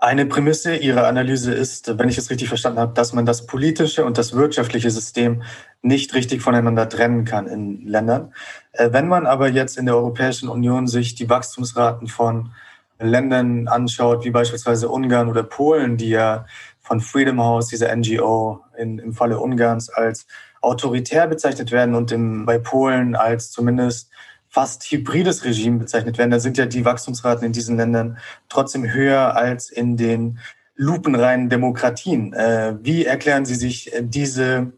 Eine 0.02 0.24
Prämisse 0.24 0.76
Ihrer 0.76 1.06
Analyse 1.06 1.52
ist, 1.52 1.98
wenn 1.98 2.08
ich 2.08 2.16
es 2.16 2.30
richtig 2.30 2.48
verstanden 2.48 2.78
habe, 2.78 2.94
dass 2.94 3.12
man 3.12 3.26
das 3.26 3.44
politische 3.44 4.06
und 4.06 4.16
das 4.16 4.32
wirtschaftliche 4.32 4.90
System 4.90 5.42
nicht 5.82 6.14
richtig 6.14 6.40
voneinander 6.40 6.88
trennen 6.88 7.26
kann 7.26 7.46
in 7.46 7.86
Ländern. 7.86 8.32
Äh, 8.72 8.92
wenn 8.92 9.08
man 9.08 9.26
aber 9.26 9.48
jetzt 9.48 9.76
in 9.76 9.86
der 9.86 9.96
Europäischen 9.96 10.48
Union 10.48 10.86
sich 10.86 11.16
die 11.16 11.28
Wachstumsraten 11.28 12.08
von 12.08 12.52
Ländern 13.00 13.68
anschaut, 13.68 14.24
wie 14.24 14.30
beispielsweise 14.30 14.88
Ungarn 14.88 15.28
oder 15.28 15.42
Polen, 15.42 15.96
die 15.96 16.10
ja 16.10 16.46
von 16.80 17.00
Freedom 17.00 17.40
House, 17.40 17.68
dieser 17.68 17.94
NGO, 17.94 18.60
in, 18.76 18.98
im 18.98 19.12
Falle 19.12 19.38
Ungarns 19.38 19.90
als 19.90 20.26
autoritär 20.60 21.26
bezeichnet 21.26 21.72
werden 21.72 21.94
und 21.94 22.12
im, 22.12 22.44
bei 22.44 22.58
Polen 22.58 23.16
als 23.16 23.50
zumindest 23.50 24.10
fast 24.48 24.84
hybrides 24.90 25.44
Regime 25.44 25.78
bezeichnet 25.78 26.18
werden. 26.18 26.30
Da 26.30 26.40
sind 26.40 26.58
ja 26.58 26.66
die 26.66 26.84
Wachstumsraten 26.84 27.46
in 27.46 27.52
diesen 27.52 27.76
Ländern 27.76 28.18
trotzdem 28.48 28.92
höher 28.92 29.36
als 29.36 29.70
in 29.70 29.96
den 29.96 30.40
lupenreinen 30.74 31.48
Demokratien. 31.48 32.32
Äh, 32.32 32.76
wie 32.82 33.04
erklären 33.04 33.44
Sie 33.44 33.54
sich 33.54 33.92
diese 34.00 34.72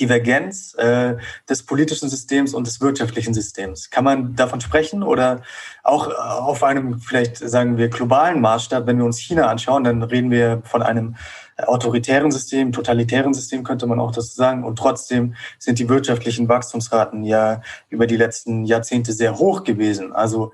Divergenz 0.00 0.74
äh, 0.74 1.16
des 1.48 1.62
politischen 1.64 2.08
Systems 2.08 2.54
und 2.54 2.66
des 2.66 2.80
wirtschaftlichen 2.80 3.34
Systems. 3.34 3.90
Kann 3.90 4.04
man 4.04 4.36
davon 4.36 4.60
sprechen 4.60 5.02
oder 5.02 5.42
auch 5.82 6.08
auf 6.08 6.62
einem, 6.62 7.00
vielleicht 7.00 7.36
sagen 7.36 7.76
wir, 7.76 7.88
globalen 7.88 8.40
Maßstab, 8.40 8.86
wenn 8.86 8.98
wir 8.98 9.04
uns 9.04 9.18
China 9.18 9.48
anschauen, 9.48 9.84
dann 9.84 10.02
reden 10.02 10.30
wir 10.30 10.62
von 10.64 10.82
einem 10.82 11.16
autoritären 11.56 12.30
System, 12.30 12.72
totalitären 12.72 13.34
System 13.34 13.64
könnte 13.64 13.86
man 13.86 14.00
auch 14.00 14.12
das 14.12 14.34
sagen. 14.34 14.64
Und 14.64 14.76
trotzdem 14.76 15.34
sind 15.58 15.78
die 15.78 15.88
wirtschaftlichen 15.88 16.48
Wachstumsraten 16.48 17.24
ja 17.24 17.62
über 17.88 18.06
die 18.06 18.16
letzten 18.16 18.64
Jahrzehnte 18.64 19.12
sehr 19.12 19.38
hoch 19.38 19.64
gewesen. 19.64 20.12
Also 20.12 20.52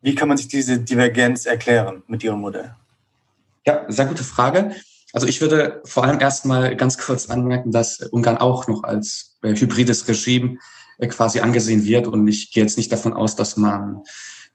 wie 0.00 0.14
kann 0.14 0.28
man 0.28 0.36
sich 0.36 0.48
diese 0.48 0.80
Divergenz 0.80 1.46
erklären 1.46 2.02
mit 2.08 2.24
Ihrem 2.24 2.40
Modell? 2.40 2.74
Ja, 3.64 3.84
sehr 3.88 4.06
gute 4.06 4.24
Frage. 4.24 4.74
Also 5.12 5.26
ich 5.26 5.40
würde 5.40 5.82
vor 5.84 6.04
allem 6.04 6.20
erstmal 6.20 6.74
ganz 6.76 6.98
kurz 6.98 7.28
anmerken, 7.28 7.70
dass 7.70 8.00
Ungarn 8.00 8.38
auch 8.38 8.66
noch 8.66 8.82
als 8.82 9.36
äh, 9.42 9.54
hybrides 9.54 10.08
Regime 10.08 10.58
äh, 10.98 11.06
quasi 11.06 11.40
angesehen 11.40 11.84
wird. 11.84 12.06
Und 12.06 12.26
ich 12.26 12.50
gehe 12.50 12.62
jetzt 12.62 12.78
nicht 12.78 12.90
davon 12.90 13.12
aus, 13.12 13.36
dass 13.36 13.56
man 13.56 14.02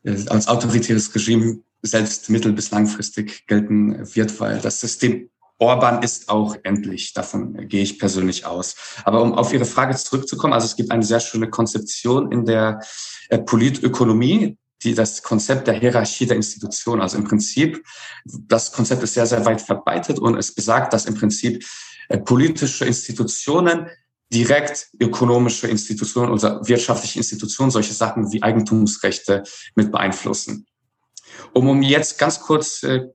äh, 0.03 0.15
als 0.29 0.47
autoritäres 0.47 1.13
Regime 1.13 1.59
selbst 1.83 2.29
mittel- 2.29 2.53
bis 2.53 2.71
langfristig 2.71 3.45
gelten 3.45 4.15
wird, 4.15 4.39
weil 4.39 4.59
das 4.59 4.79
System 4.79 5.29
Orban 5.59 6.03
ist 6.03 6.29
auch 6.29 6.55
endlich. 6.63 7.13
Davon 7.13 7.67
gehe 7.67 7.81
ich 7.81 7.97
persönlich 7.97 8.45
aus. 8.45 8.75
Aber 9.05 9.23
um 9.23 9.33
auf 9.33 9.53
Ihre 9.53 9.65
Frage 9.65 9.95
zurückzukommen, 9.95 10.53
also 10.53 10.65
es 10.65 10.75
gibt 10.75 10.91
eine 10.91 11.03
sehr 11.03 11.19
schöne 11.19 11.49
Konzeption 11.49 12.31
in 12.31 12.45
der 12.45 12.79
Politökonomie, 13.45 14.55
die, 14.83 14.93
das 14.93 15.23
Konzept 15.23 15.67
der 15.67 15.79
Hierarchie 15.79 16.25
der 16.25 16.37
Institution. 16.37 17.01
Also 17.01 17.17
im 17.17 17.23
Prinzip, 17.23 17.83
das 18.25 18.71
Konzept 18.71 19.03
ist 19.03 19.13
sehr, 19.13 19.25
sehr 19.25 19.45
weit 19.45 19.61
verbreitet 19.61 20.19
und 20.19 20.37
es 20.37 20.53
besagt, 20.53 20.93
dass 20.93 21.05
im 21.05 21.15
Prinzip 21.15 21.65
äh, 22.09 22.17
politische 22.17 22.85
Institutionen 22.85 23.87
direkt 24.31 24.89
ökonomische 24.99 25.67
Institutionen 25.67 26.31
oder 26.31 26.67
wirtschaftliche 26.67 27.19
Institutionen 27.19 27.71
solche 27.71 27.93
Sachen 27.93 28.31
wie 28.31 28.43
Eigentumsrechte 28.43 29.43
mit 29.75 29.91
beeinflussen. 29.91 30.67
Um, 31.53 31.69
um 31.69 31.81
jetzt 31.81 32.19
ganz 32.19 32.41
kurz, 32.41 32.83
äh, 32.83 33.07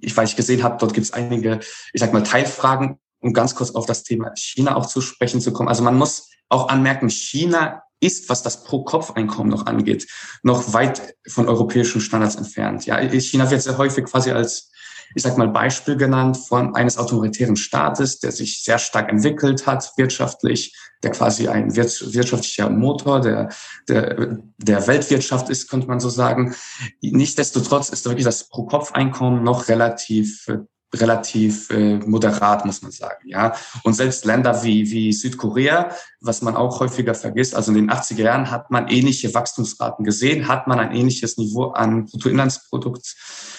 ich 0.00 0.16
weiß, 0.16 0.30
ich 0.30 0.36
gesehen 0.36 0.62
habe, 0.62 0.76
dort 0.78 0.94
gibt 0.94 1.06
es 1.06 1.12
einige, 1.12 1.60
ich 1.92 2.00
sag 2.00 2.12
mal, 2.12 2.22
Teilfragen, 2.22 2.98
um 3.20 3.32
ganz 3.32 3.54
kurz 3.54 3.70
auf 3.70 3.86
das 3.86 4.02
Thema 4.04 4.32
China 4.36 4.76
auch 4.76 4.86
zu 4.86 5.00
sprechen 5.00 5.40
zu 5.40 5.52
kommen. 5.52 5.68
Also 5.68 5.82
man 5.82 5.96
muss 5.96 6.28
auch 6.48 6.68
anmerken, 6.68 7.08
China 7.08 7.82
ist, 8.02 8.28
was 8.28 8.42
das 8.42 8.64
Pro-Kopf-Einkommen 8.64 9.50
noch 9.50 9.66
angeht, 9.66 10.06
noch 10.42 10.72
weit 10.72 11.14
von 11.28 11.48
europäischen 11.48 12.00
Standards 12.00 12.36
entfernt. 12.36 12.84
Ja, 12.86 12.98
China 12.98 13.50
wird 13.50 13.62
sehr 13.62 13.78
häufig 13.78 14.04
quasi 14.04 14.32
als, 14.32 14.70
ich 15.14 15.22
sag 15.22 15.38
mal, 15.38 15.48
Beispiel 15.48 15.96
genannt 15.96 16.36
von 16.36 16.74
eines 16.74 16.98
autoritären 16.98 17.56
Staates, 17.56 18.18
der 18.18 18.32
sich 18.32 18.62
sehr 18.64 18.78
stark 18.78 19.10
entwickelt 19.10 19.66
hat 19.66 19.92
wirtschaftlich, 19.96 20.76
der 21.02 21.12
quasi 21.12 21.48
ein 21.48 21.74
wirtschaftlicher 21.76 22.70
Motor 22.70 23.20
der, 23.20 23.48
der, 23.88 24.38
der 24.58 24.86
Weltwirtschaft 24.86 25.48
ist, 25.48 25.68
könnte 25.68 25.86
man 25.86 26.00
so 26.00 26.08
sagen. 26.08 26.54
Nichtsdestotrotz 27.00 27.88
ist 27.90 28.04
wirklich 28.04 28.24
das 28.24 28.48
Pro-Kopf-Einkommen 28.48 29.44
noch 29.44 29.68
relativ 29.68 30.46
relativ 30.94 31.70
äh, 31.70 31.96
moderat, 31.98 32.64
muss 32.64 32.82
man 32.82 32.90
sagen. 32.90 33.26
Ja, 33.26 33.54
und 33.82 33.94
selbst 33.94 34.24
Länder 34.24 34.62
wie 34.62 34.90
wie 34.90 35.12
Südkorea, 35.12 35.90
was 36.20 36.42
man 36.42 36.56
auch 36.56 36.80
häufiger 36.80 37.14
vergisst, 37.14 37.54
also 37.54 37.72
in 37.72 37.76
den 37.76 37.90
80er 37.90 38.22
Jahren 38.22 38.50
hat 38.50 38.70
man 38.70 38.88
ähnliche 38.88 39.32
Wachstumsraten 39.34 40.04
gesehen, 40.04 40.48
hat 40.48 40.66
man 40.66 40.78
ein 40.78 40.92
ähnliches 40.92 41.38
Niveau 41.38 41.68
an 41.70 42.06
Bruttoinlandsprodukt 42.06 43.14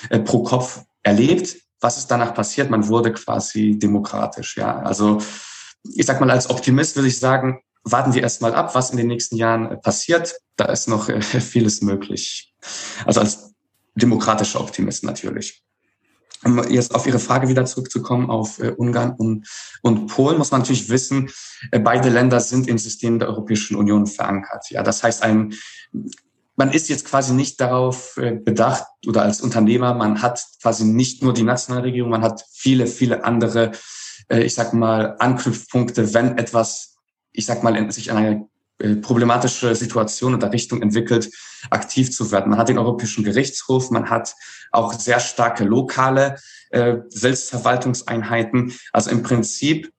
äh, 0.09 0.19
pro 0.19 0.43
Kopf 0.43 0.83
erlebt. 1.01 1.57
Was 1.79 1.97
ist 1.97 2.07
danach 2.07 2.33
passiert? 2.33 2.69
Man 2.69 2.87
wurde 2.87 3.11
quasi 3.11 3.77
demokratisch. 3.77 4.55
Ja, 4.57 4.79
also 4.79 5.19
ich 5.83 6.05
sag 6.05 6.19
mal 6.19 6.31
als 6.31 6.49
Optimist 6.49 6.95
würde 6.95 7.09
ich 7.09 7.19
sagen, 7.19 7.61
warten 7.83 8.13
wir 8.13 8.21
erst 8.21 8.41
mal 8.41 8.53
ab, 8.53 8.75
was 8.75 8.91
in 8.91 8.97
den 8.97 9.07
nächsten 9.07 9.35
Jahren 9.35 9.71
äh, 9.71 9.77
passiert. 9.77 10.35
Da 10.55 10.65
ist 10.65 10.87
noch 10.87 11.09
äh, 11.09 11.21
vieles 11.21 11.81
möglich. 11.81 12.53
Also 13.05 13.19
als 13.19 13.53
demokratischer 13.95 14.61
Optimist 14.61 15.03
natürlich 15.03 15.63
um 16.45 16.63
jetzt 16.69 16.93
auf 16.93 17.07
Ihre 17.07 17.19
Frage 17.19 17.47
wieder 17.47 17.65
zurückzukommen, 17.65 18.29
auf 18.29 18.59
äh, 18.59 18.69
Ungarn 18.69 19.13
und, 19.17 19.47
und 19.81 20.07
Polen, 20.07 20.37
muss 20.37 20.51
man 20.51 20.61
natürlich 20.61 20.89
wissen, 20.89 21.29
äh, 21.71 21.79
beide 21.79 22.09
Länder 22.09 22.39
sind 22.39 22.67
im 22.67 22.77
System 22.77 23.19
der 23.19 23.29
Europäischen 23.29 23.75
Union 23.75 24.07
verankert. 24.07 24.69
Ja, 24.69 24.83
das 24.83 25.03
heißt, 25.03 25.23
ein, 25.23 25.53
man 26.55 26.71
ist 26.71 26.89
jetzt 26.89 27.05
quasi 27.05 27.33
nicht 27.33 27.59
darauf 27.59 28.17
äh, 28.17 28.31
bedacht 28.31 28.85
oder 29.07 29.23
als 29.23 29.41
Unternehmer, 29.41 29.93
man 29.93 30.21
hat 30.21 30.45
quasi 30.61 30.85
nicht 30.85 31.23
nur 31.23 31.33
die 31.33 31.43
Nationalregierung, 31.43 32.11
man 32.11 32.23
hat 32.23 32.45
viele, 32.51 32.87
viele 32.87 33.23
andere, 33.23 33.71
äh, 34.29 34.41
ich 34.41 34.53
sag 34.53 34.73
mal, 34.73 35.15
Anknüpfpunkte, 35.19 36.13
wenn 36.13 36.37
etwas, 36.37 36.97
ich 37.31 37.45
sag 37.45 37.63
mal, 37.63 37.91
sich 37.91 38.11
an 38.11 38.17
eine 38.17 38.35
äh, 38.35 38.41
problematische 39.01 39.75
Situation 39.75 40.35
oder 40.35 40.51
Richtung 40.51 40.81
entwickelt, 40.81 41.29
aktiv 41.69 42.11
zu 42.11 42.31
werden. 42.31 42.49
Man 42.49 42.59
hat 42.59 42.69
den 42.69 42.77
Europäischen 42.77 43.23
Gerichtshof, 43.23 43.91
man 43.91 44.09
hat 44.09 44.35
auch 44.71 44.93
sehr 44.93 45.19
starke 45.19 45.63
lokale 45.63 46.35
äh, 46.71 46.97
Selbstverwaltungseinheiten. 47.09 48.73
Also 48.91 49.11
im 49.11 49.23
Prinzip 49.23 49.91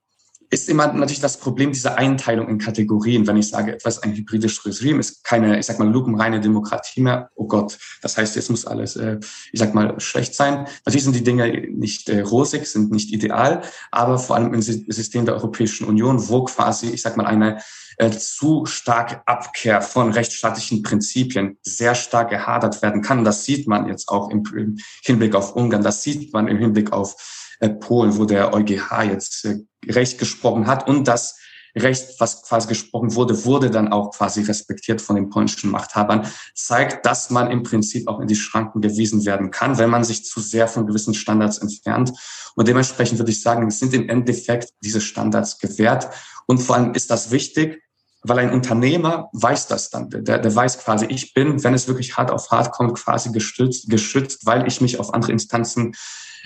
ist 0.55 0.69
immer 0.69 0.87
natürlich 0.93 1.21
das 1.21 1.37
Problem 1.37 1.73
dieser 1.73 1.99
Einteilung 1.99 2.49
in 2.49 2.59
Kategorien. 2.59 3.27
Wenn 3.27 3.37
ich 3.37 3.49
sage, 3.49 3.75
etwas 3.75 4.03
ein 4.03 4.15
hybridisches 4.15 4.65
Regime 4.65 5.01
ist 5.01 5.25
keine, 5.25 5.59
ich 5.59 5.67
sag 5.67 5.81
mal, 5.81 5.89
lupenreine 5.89 6.41
Demokratie 6.41 7.01
mehr. 7.01 7.31
Oh 7.35 7.49
Gott, 7.49 7.77
das 8.03 8.17
heißt, 8.17 8.37
jetzt 8.37 8.51
muss 8.51 8.65
alles, 8.65 8.95
äh, 8.95 9.19
ich 9.53 9.59
sag 9.59 9.75
mal, 9.75 9.99
schlecht 9.99 10.35
sein. 10.35 10.67
Natürlich 10.85 11.05
sind 11.05 11.17
die 11.17 11.25
Dinge 11.25 11.67
nicht 11.71 12.09
äh, 12.09 12.21
rosig, 12.21 12.67
sind 12.67 12.93
nicht 12.93 13.13
ideal, 13.13 13.63
aber 13.91 14.19
vor 14.19 14.37
allem 14.37 14.55
im 14.55 14.63
System 14.63 15.27
der 15.27 15.35
Europäischen 15.35 15.87
Union, 15.87 16.29
wo 16.29 16.45
quasi, 16.45 16.91
ich 16.91 17.03
sag 17.03 17.17
mal, 17.17 17.27
eine 17.27 17.59
äh, 17.97 18.11
zu 18.11 18.67
starke 18.67 19.27
Abkehr 19.27 19.83
von 19.83 20.13
rechtsstaatlichen 20.13 20.83
Prinzipien 20.83 21.59
sehr 21.63 21.97
stark 21.97 22.31
gehadert 22.31 22.81
werden 22.81 23.03
kann. 23.03 23.25
Das 23.25 23.45
sieht 23.45 23.67
man 23.67 23.89
jetzt 23.89 24.09
auch 24.09 24.31
im, 24.31 24.79
Hinblick 25.03 25.35
auf 25.35 25.57
Ungarn, 25.57 25.83
das 25.83 26.03
sieht 26.03 26.33
man 26.33 26.47
im 26.47 26.59
Hinblick 26.59 26.93
auf 26.93 27.44
Polen, 27.69 28.17
wo 28.19 28.25
der 28.25 28.53
EuGH 28.53 29.03
jetzt 29.05 29.45
äh, 29.45 29.61
Recht 29.87 30.19
gesprochen 30.19 30.67
hat 30.67 30.89
und 30.89 31.09
das 31.09 31.39
Recht, 31.77 32.21
was 32.21 32.43
quasi 32.45 32.69
gesprochen 32.69 33.15
wurde, 33.17 33.45
wurde 33.45 33.69
dann 33.69 33.89
auch 33.93 34.13
quasi 34.13 34.43
respektiert 34.43 35.01
von 35.01 35.17
den 35.17 35.29
polnischen 35.29 35.71
Machthabern, 35.71 36.29
zeigt, 36.55 37.05
dass 37.05 37.31
man 37.31 37.51
im 37.51 37.65
Prinzip 37.65 38.07
auch 38.07 38.21
in 38.21 38.29
die 38.29 38.37
Schranken 38.37 38.81
gewiesen 38.81 39.27
werden 39.27 39.51
kann, 39.51 39.77
wenn 39.79 39.91
man 39.91 40.05
sich 40.05 40.25
zu 40.25 40.41
sehr 40.41 40.69
von 40.69 40.87
gewissen 40.87 41.15
Standards 41.15 41.59
entfernt. 41.59 42.13
Und 42.55 42.69
dementsprechend 42.69 43.19
würde 43.19 43.33
ich 43.33 43.43
sagen, 43.43 43.67
es 43.67 43.81
sind 43.81 43.93
im 43.93 44.09
Endeffekt 44.09 44.71
diese 44.85 45.01
Standards 45.01 45.59
gewährt. 45.59 46.09
Und 46.47 46.59
vor 46.59 46.77
allem 46.77 46.95
ist 46.95 47.11
das 47.11 47.33
wichtig, 47.33 47.83
weil 48.23 48.39
ein 48.39 48.53
Unternehmer 48.53 49.29
weiß 49.33 49.67
das 49.67 49.91
dann. 49.91 50.09
Der, 50.11 50.39
der 50.39 50.55
weiß 50.55 50.79
quasi, 50.79 51.07
ich 51.07 51.35
bin, 51.35 51.63
wenn 51.65 51.75
es 51.75 51.89
wirklich 51.89 52.17
hart 52.17 52.31
auf 52.31 52.51
hart 52.53 52.73
kommt, 52.73 52.95
quasi 52.95 53.33
gestützt, 53.33 53.91
geschützt, 53.91 54.47
weil 54.47 54.67
ich 54.69 54.81
mich 54.81 55.01
auf 55.01 55.13
andere 55.13 55.33
Instanzen 55.33 55.93
äh, 55.93 55.97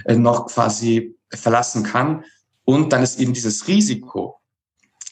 noch 0.07 0.47
quasi 0.47 1.17
verlassen 1.33 1.83
kann. 1.83 2.25
Und 2.65 2.93
dann 2.93 3.03
ist 3.03 3.19
eben 3.19 3.33
dieses 3.33 3.67
Risiko, 3.67 4.41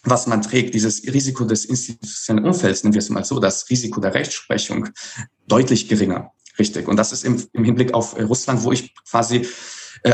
was 0.03 0.27
man 0.27 0.43
trägt, 0.43 0.75
dieses 0.75 1.03
Risiko 1.05 1.45
des 1.45 1.65
institutionellen 1.65 2.47
Umfelds, 2.47 2.85
nennen 2.85 2.95
wir 2.95 3.01
es 3.01 3.11
mal 3.11 3.25
so, 3.25 3.41
das 3.41 3.69
Risiko 3.71 4.01
der 4.01 4.15
Rechtsprechung, 4.15 4.89
deutlich 5.47 5.89
geringer. 5.89 6.33
Richtig. 6.59 6.89
Und 6.89 6.97
das 6.97 7.13
ist 7.13 7.25
im, 7.25 7.43
im 7.53 7.65
Hinblick 7.65 7.93
auf 7.93 8.17
äh, 8.19 8.23
Russland, 8.23 8.63
wo 8.63 8.73
ich 8.73 8.95
quasi 9.11 9.37
äh, 9.39 9.47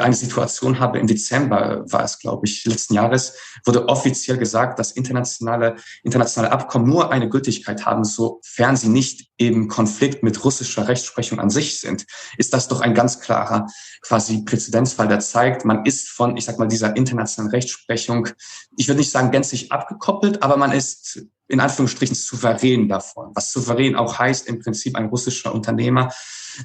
eine 0.00 0.14
Situation 0.14 0.78
habe, 0.80 0.98
im 0.98 1.06
Dezember 1.06 1.84
war 1.90 2.04
es, 2.04 2.18
glaube 2.18 2.46
ich, 2.46 2.64
letzten 2.64 2.94
Jahres, 2.94 3.34
wurde 3.64 3.88
offiziell 3.88 4.38
gesagt, 4.38 4.78
dass 4.78 4.92
internationale, 4.92 5.76
internationale 6.02 6.52
Abkommen 6.52 6.88
nur 6.88 7.12
eine 7.12 7.28
Gültigkeit 7.28 7.84
haben, 7.84 8.04
sofern 8.04 8.76
sie 8.76 8.88
nicht 8.88 9.30
eben 9.38 9.68
Konflikt 9.68 10.22
mit 10.22 10.44
russischer 10.44 10.88
Rechtsprechung 10.88 11.40
an 11.40 11.50
sich 11.50 11.80
sind. 11.80 12.06
Ist 12.38 12.54
das 12.54 12.68
doch 12.68 12.80
ein 12.80 12.94
ganz 12.94 13.20
klarer 13.20 13.66
quasi 14.02 14.44
Präzedenzfall, 14.44 15.08
der 15.08 15.20
zeigt, 15.20 15.64
man 15.64 15.84
ist 15.84 16.08
von, 16.08 16.36
ich 16.36 16.44
sag 16.44 16.58
mal, 16.58 16.68
dieser 16.68 16.96
internationalen 16.96 17.50
Rechtsprechung, 17.50 18.28
ich 18.76 18.88
würde 18.88 19.00
nicht 19.00 19.10
sagen 19.10 19.30
gänzlich 19.30 19.72
abgekoppelt, 19.72 20.42
aber 20.42 20.56
man 20.56 20.72
ist 20.72 21.22
in 21.52 21.60
Anführungsstrichen 21.60 22.16
souverän 22.16 22.88
davon. 22.88 23.30
Was 23.34 23.52
souverän 23.52 23.94
auch 23.94 24.18
heißt, 24.18 24.48
im 24.48 24.60
Prinzip 24.60 24.96
ein 24.96 25.06
russischer 25.06 25.54
Unternehmer 25.54 26.10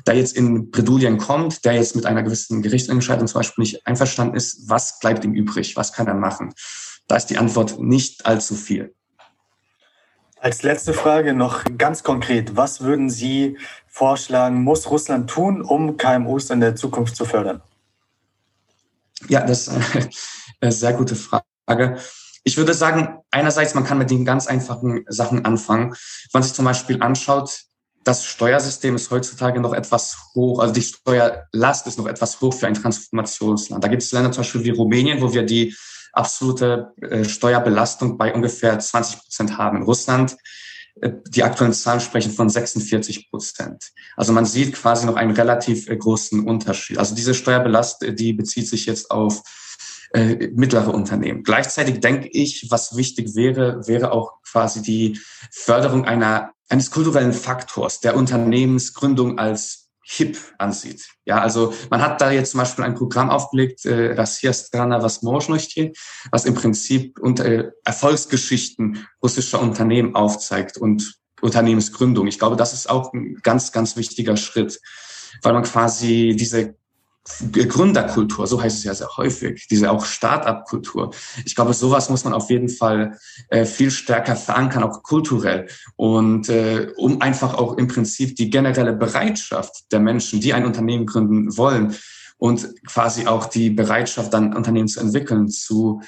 der 0.06 0.16
jetzt 0.16 0.36
in 0.36 0.72
Bredouillen 0.72 1.18
kommt, 1.18 1.66
der 1.66 1.74
jetzt 1.74 1.96
mit 1.96 2.06
einer 2.06 2.24
gewissen 2.24 2.62
Gerichtsentscheidung 2.62 3.28
zum 3.28 3.40
Beispiel 3.40 3.64
nicht 3.64 3.88
einverstanden 3.88 4.36
ist, 4.36 4.70
was 4.70 5.00
bleibt 5.00 5.24
ihm 5.24 5.34
übrig? 5.34 5.76
Was 5.76 5.94
kann 5.94 6.08
er 6.08 6.14
machen? 6.14 6.54
Da 7.08 7.16
ist 7.16 7.28
die 7.28 7.38
Antwort 7.38 7.80
nicht 7.80 8.26
allzu 8.26 8.56
viel. 8.56 8.94
Als 10.40 10.62
letzte 10.62 10.94
Frage 10.94 11.34
noch 11.34 11.64
ganz 11.78 12.04
konkret. 12.04 12.56
Was 12.56 12.82
würden 12.82 13.10
Sie 13.10 13.58
vorschlagen, 13.88 14.62
muss 14.64 14.90
Russland 14.90 15.30
tun, 15.30 15.62
um 15.62 15.98
KMUs 15.98 16.50
in 16.50 16.60
der 16.60 16.76
Zukunft 16.76 17.16
zu 17.16 17.26
fördern? 17.26 17.62
Ja, 19.30 19.46
das 19.46 19.68
ist 19.68 20.10
eine 20.62 20.72
sehr 20.72 20.94
gute 20.94 21.16
Frage. 21.16 21.98
Ich 22.48 22.56
würde 22.56 22.74
sagen, 22.74 23.18
einerseits, 23.30 23.76
man 23.76 23.84
kann 23.84 23.98
mit 23.98 24.10
den 24.10 24.24
ganz 24.24 24.48
einfachen 24.48 25.04
Sachen 25.10 25.44
anfangen. 25.44 25.90
Wenn 25.92 26.30
man 26.32 26.44
sich 26.44 26.54
zum 26.54 26.64
Beispiel 26.64 27.04
anschaut, 27.04 27.64
das 28.06 28.24
Steuersystem 28.24 28.96
ist 28.96 29.12
heutzutage 29.12 29.60
noch 29.60 29.74
etwas 29.74 30.16
hoch, 30.34 30.60
also 30.60 30.74
die 30.74 30.82
Steuerlast 30.82 31.88
ist 31.88 31.98
noch 31.98 32.08
etwas 32.08 32.40
hoch 32.40 32.54
für 32.54 32.68
ein 32.68 32.74
Transformationsland. 32.74 33.84
Da 33.84 33.90
gibt 33.90 34.02
es 34.02 34.14
Länder 34.14 34.32
zum 34.32 34.44
Beispiel 34.44 34.64
wie 34.64 34.70
Rumänien, 34.70 35.22
wo 35.22 35.34
wir 35.34 35.44
die 35.44 35.76
absolute 36.14 36.94
äh, 37.02 37.26
Steuerbelastung 37.26 38.18
bei 38.18 38.34
ungefähr 38.34 38.80
20 38.80 39.20
Prozent 39.20 39.58
haben. 39.58 39.80
In 39.80 39.84
Russland, 39.84 40.38
äh, 41.02 41.12
die 41.28 41.44
aktuellen 41.44 41.74
Zahlen 41.74 42.00
sprechen 42.00 42.32
von 42.32 42.50
46 42.50 43.30
Prozent. 43.30 43.92
Also 44.16 44.32
man 44.32 44.46
sieht 44.46 44.74
quasi 44.74 45.06
noch 45.06 45.18
einen 45.18 45.32
relativ 45.32 45.90
äh, 45.90 45.98
großen 45.98 46.48
Unterschied. 46.48 46.98
Also 46.98 47.14
diese 47.14 47.34
Steuerbelastung, 47.34 48.16
die 48.16 48.32
bezieht 48.32 48.70
sich 48.70 48.86
jetzt 48.86 49.12
auf 49.12 49.44
äh, 50.18 50.50
mittlere 50.56 50.96
Unternehmen. 50.96 51.44
Gleichzeitig 51.44 52.00
denke 52.00 52.28
ich, 52.30 52.72
was 52.72 52.98
wichtig 52.98 53.36
wäre, 53.36 53.88
wäre 53.88 54.12
auch 54.12 54.42
quasi 54.42 54.82
die 54.82 55.20
Förderung 55.52 56.06
einer, 56.06 56.54
eines 56.70 56.90
kulturellen 56.90 57.34
Faktors 57.34 58.00
der 58.00 58.16
Unternehmensgründung 58.16 59.38
als 59.38 59.92
hip 60.04 60.40
ansieht. 60.58 61.08
Ja, 61.26 61.40
also 61.40 61.72
man 61.92 62.02
hat 62.02 62.20
da 62.20 62.32
jetzt 62.32 62.52
zum 62.52 62.62
Beispiel 62.62 62.84
ein 62.84 62.96
Programm 62.96 63.30
aufgelegt, 63.30 63.86
äh, 63.86 64.14
Rassia 64.14 64.54
Strana 64.54 65.04
Vasmozhnosti, 65.04 65.94
was 66.32 66.46
im 66.46 66.56
Prinzip 66.56 67.20
unter, 67.20 67.46
äh, 67.46 67.72
Erfolgsgeschichten 67.86 69.06
russischer 69.22 69.62
Unternehmen 69.62 70.16
aufzeigt 70.16 70.80
und 70.80 71.20
Unternehmensgründung. 71.42 72.26
Ich 72.26 72.40
glaube, 72.40 72.56
das 72.56 72.74
ist 72.74 72.90
auch 72.90 73.14
ein 73.14 73.36
ganz, 73.44 73.72
ganz 73.72 73.98
wichtiger 73.98 74.36
Schritt, 74.36 74.80
weil 75.44 75.54
man 75.54 75.62
quasi 75.62 76.36
diese 76.36 76.74
Gründerkultur, 77.52 78.48
so 78.48 78.62
heißt 78.62 78.80
es 78.80 78.84
ja 78.84 78.94
sehr 78.94 79.10
häufig, 79.18 79.68
diese 79.70 79.92
auch 79.92 80.06
Start-up-Kultur. 80.06 81.12
Ich 81.46 81.56
glaube, 81.56 81.74
sowas 81.74 82.10
muss 82.10 82.24
man 82.24 82.34
auf 82.34 82.50
jeden 82.50 82.70
Fall 82.70 83.18
äh, 83.50 83.66
viel 83.66 83.92
stärker 83.92 84.36
verankern, 84.36 84.84
auch 84.84 85.04
kulturell. 85.04 85.68
Und 85.96 86.50
äh, 86.50 86.92
um 86.98 87.22
einfach 87.22 87.54
auch 87.54 87.78
im 87.78 87.88
Prinzip 87.88 88.36
die 88.36 88.50
generelle 88.50 88.94
Bereitschaft 88.94 89.92
der 89.92 90.00
Menschen, 90.00 90.42
die 90.42 90.54
ein 90.54 90.66
Unternehmen 90.66 91.06
gründen 91.06 91.58
wollen 91.58 91.96
und 92.38 92.68
quasi 92.86 93.28
auch 93.28 93.46
die 93.46 93.70
Bereitschaft, 93.70 94.34
dann 94.34 94.56
Unternehmen 94.56 94.88
zu 94.88 95.00
entwickeln, 95.00 95.50
zu 95.50 96.02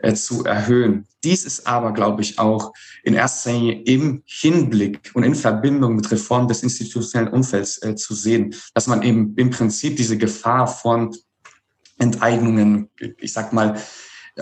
äh, 0.00 0.14
zu 0.14 0.44
erhöhen. 0.44 1.06
Dies 1.22 1.44
ist 1.44 1.66
aber, 1.66 1.92
glaube 1.92 2.22
ich, 2.22 2.38
auch 2.38 2.72
in 3.02 3.14
erster 3.14 3.52
Linie 3.52 3.82
im 3.82 4.22
Hinblick 4.26 5.10
und 5.14 5.22
in 5.22 5.34
Verbindung 5.34 5.96
mit 5.96 6.10
Reform 6.10 6.48
des 6.48 6.62
institutionellen 6.62 7.32
Umfelds 7.32 7.82
äh, 7.82 7.94
zu 7.94 8.14
sehen, 8.14 8.54
dass 8.74 8.86
man 8.86 9.02
eben 9.02 9.34
im 9.36 9.50
Prinzip 9.50 9.96
diese 9.96 10.18
Gefahr 10.18 10.66
von 10.66 11.14
Enteignungen, 11.98 12.90
ich 13.18 13.32
sag 13.32 13.52
mal, 13.52 13.78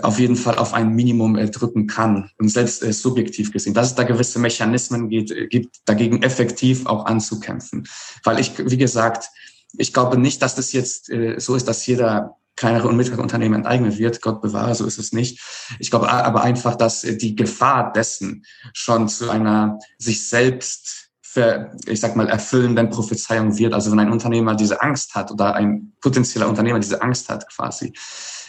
auf 0.01 0.19
jeden 0.19 0.35
Fall 0.35 0.57
auf 0.57 0.73
ein 0.73 0.89
Minimum 0.95 1.37
äh, 1.37 1.49
drücken 1.49 1.85
kann 1.85 2.31
und 2.39 2.49
selbst 2.49 2.83
äh, 2.83 2.91
subjektiv 2.91 3.51
gesehen, 3.51 3.75
dass 3.75 3.87
es 3.87 3.95
da 3.95 4.03
gewisse 4.03 4.39
Mechanismen 4.39 5.07
geht, 5.09 5.31
äh, 5.31 5.47
gibt, 5.47 5.77
dagegen 5.85 6.23
effektiv 6.23 6.85
auch 6.87 7.05
anzukämpfen. 7.05 7.87
Weil 8.23 8.39
ich, 8.39 8.53
wie 8.57 8.77
gesagt, 8.77 9.29
ich 9.77 9.93
glaube 9.93 10.17
nicht, 10.17 10.41
dass 10.41 10.55
das 10.55 10.73
jetzt 10.73 11.09
äh, 11.09 11.39
so 11.39 11.55
ist, 11.55 11.67
dass 11.67 11.85
jeder 11.85 12.37
kleinere 12.63 12.87
und 12.87 12.95
mittlere 12.95 13.19
Unternehmen 13.19 13.55
enteignet 13.55 13.97
wird. 13.97 14.21
Gott 14.21 14.41
bewahre, 14.41 14.73
so 14.73 14.85
ist 14.85 14.97
es 14.97 15.11
nicht. 15.11 15.41
Ich 15.79 15.89
glaube 15.89 16.09
aber 16.09 16.43
einfach, 16.43 16.75
dass 16.75 17.01
die 17.01 17.35
Gefahr 17.35 17.91
dessen 17.91 18.45
schon 18.71 19.09
zu 19.09 19.29
einer 19.29 19.79
sich 19.97 20.29
selbst 20.29 21.09
für, 21.21 21.75
ich 21.87 21.99
sag 21.99 22.15
mal, 22.15 22.29
erfüllenden 22.29 22.89
Prophezeiung 22.89 23.57
wird. 23.57 23.73
Also 23.73 23.91
wenn 23.91 23.99
ein 23.99 24.13
Unternehmer 24.13 24.55
diese 24.55 24.81
Angst 24.81 25.13
hat 25.13 25.29
oder 25.29 25.55
ein 25.55 25.91
potenzieller 25.99 26.47
Unternehmer 26.47 26.79
diese 26.79 27.01
Angst 27.01 27.27
hat 27.27 27.49
quasi, 27.53 27.91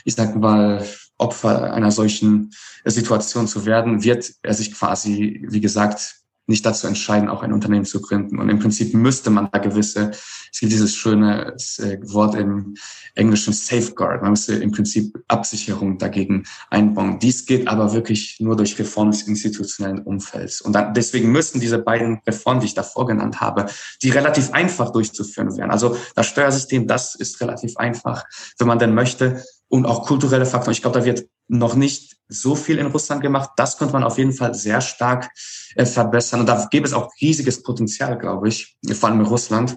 ich 0.05 0.15
sag 0.15 0.37
mal, 0.37 0.87
Opfer 1.19 1.73
einer 1.73 1.91
solchen 1.91 2.53
Situation 2.85 3.49
zu 3.49 3.67
werden, 3.67 4.05
wird 4.05 4.33
er 4.43 4.55
sich 4.55 4.73
quasi, 4.73 5.45
wie 5.49 5.61
gesagt, 5.61 6.24
nicht 6.47 6.65
dazu 6.67 6.87
entscheiden, 6.87 7.29
auch 7.29 7.43
ein 7.43 7.53
Unternehmen 7.53 7.85
zu 7.85 8.01
gründen. 8.01 8.39
Und 8.39 8.49
im 8.49 8.59
Prinzip 8.59 8.95
müsste 8.95 9.31
man 9.31 9.49
da 9.51 9.59
gewisse, 9.59 10.11
es 10.53 10.61
gibt 10.61 10.73
dieses 10.73 10.95
schöne 10.95 11.57
äh, 11.79 11.99
Wort 12.03 12.35
im 12.35 12.75
Englischen 13.15 13.53
Safeguard, 13.53 14.23
man 14.23 14.33
müsste 14.33 14.55
im 14.55 14.73
Prinzip 14.73 15.17
Absicherung 15.29 15.99
dagegen 15.99 16.45
einbauen. 16.71 17.19
Dies 17.19 17.47
geht 17.47 17.69
aber 17.69 17.93
wirklich 17.93 18.37
nur 18.41 18.57
durch 18.57 18.79
Reform 18.79 19.11
des 19.11 19.23
institutionellen 19.23 20.01
Umfelds. 20.01 20.61
Und 20.61 20.75
dann, 20.75 20.95
deswegen 20.95 21.33
müssten 21.33 21.61
diese 21.61 21.79
beiden 21.79 22.21
Reformen, 22.27 22.61
die 22.61 22.67
ich 22.67 22.75
davor 22.75 23.07
genannt 23.07 23.41
habe, 23.41 23.67
die 24.03 24.11
relativ 24.11 24.53
einfach 24.53 24.91
durchzuführen 24.91 25.57
wären. 25.57 25.71
Also 25.71 25.97
das 26.15 26.27
Steuersystem, 26.27 26.87
das 26.87 27.15
ist 27.15 27.41
relativ 27.41 27.77
einfach, 27.77 28.25
wenn 28.59 28.69
man 28.69 28.79
denn 28.79 28.95
möchte. 28.95 29.43
Und 29.75 29.87
auch 29.87 30.07
kulturelle 30.07 30.47
Faktoren. 30.47 30.71
Ich 30.71 30.83
glaube, 30.83 31.01
da 31.01 31.05
wird 31.05 31.27
noch 31.49 31.75
nicht 31.75 32.17
so 32.29 32.55
viel 32.55 32.79
in 32.79 32.87
Russland 32.87 33.23
gemacht. 33.23 33.51
Das 33.57 33.77
könnte 33.77 33.93
man 33.93 34.05
auf 34.05 34.19
jeden 34.19 34.33
Fall 34.33 34.55
sehr 34.55 34.81
stark 34.81 35.29
äh, 35.75 35.85
verbessern. 35.85 36.39
Und 36.39 36.47
da 36.47 36.69
gäbe 36.71 36.87
es 36.87 36.93
auch 36.93 37.11
riesiges 37.21 37.61
Potenzial, 37.61 38.17
glaube 38.17 38.47
ich, 38.47 38.77
vor 38.93 39.09
allem 39.09 39.19
in 39.19 39.27
Russland, 39.27 39.77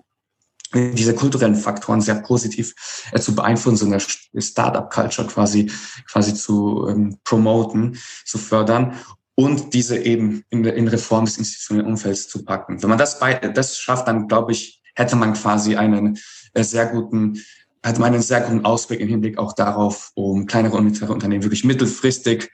diese 0.72 1.16
kulturellen 1.16 1.56
Faktoren 1.56 2.02
sehr 2.02 2.22
positiv 2.22 2.76
äh, 3.12 3.20
zu 3.20 3.34
beeinflussen, 3.34 3.78
so 3.78 3.86
eine 3.88 4.00
Startup-Culture 4.40 5.28
quasi, 5.28 5.72
quasi 6.08 6.36
zu 6.36 6.88
ähm, 6.88 7.18
promoten, 7.24 7.98
zu 8.24 8.38
fördern 8.38 8.94
und 9.34 9.74
diese 9.74 9.98
eben 9.98 10.44
in, 10.52 10.64
in 10.64 10.88
Reform 10.90 11.26
des 11.26 11.40
institutionellen 11.40 11.90
Umfelds 11.90 12.28
zu 12.28 12.46
packen. 12.46 12.84
Wenn 12.84 12.90
man 12.90 13.00
das, 13.00 13.18
bei, 13.18 13.34
das 13.34 13.80
schafft, 13.80 14.08
dann 14.08 14.28
glaube 14.28 14.52
ich, 14.52 14.84
hätte 14.94 15.16
man 15.16 15.34
quasi 15.34 15.76
einen 15.76 16.20
äh, 16.54 16.64
sehr 16.64 16.86
guten 16.86 17.42
hat 17.88 18.00
man 18.00 18.14
einen 18.14 18.22
sehr 18.22 18.42
guten 18.42 18.66
Ausblick 18.66 19.00
im 19.00 19.08
Hinblick 19.08 19.38
auch 19.38 19.54
darauf, 19.54 20.12
um 20.16 20.46
kleinere 20.46 20.78
und 20.78 20.84
mittlere 20.84 21.12
Unternehmen 21.12 21.44
wirklich 21.44 21.64
mittelfristig 21.64 22.52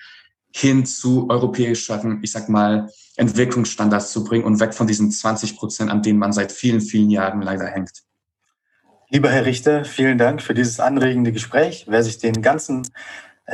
hin 0.56 0.86
zu 0.86 1.30
europäischeren, 1.30 2.20
ich 2.22 2.32
sag 2.32 2.50
mal, 2.50 2.90
Entwicklungsstandards 3.16 4.12
zu 4.12 4.24
bringen 4.24 4.44
und 4.44 4.60
weg 4.60 4.74
von 4.74 4.86
diesen 4.86 5.12
20 5.12 5.58
Prozent, 5.58 5.90
an 5.90 6.04
denen 6.04 6.20
man 6.20 6.34
seit 6.34 6.52
vielen, 6.52 6.82
vielen 6.82 7.10
Jahren 7.10 7.42
leider 7.42 7.66
hängt. 7.66 8.04
Lieber 9.10 9.30
Herr 9.30 9.46
Richter, 9.46 9.86
vielen 9.86 10.18
Dank 10.18 10.42
für 10.42 10.54
dieses 10.54 10.80
anregende 10.80 11.32
Gespräch. 11.32 11.86
Wer 11.88 12.04
sich 12.04 12.20
den 12.20 12.42
ganzen 12.42 12.88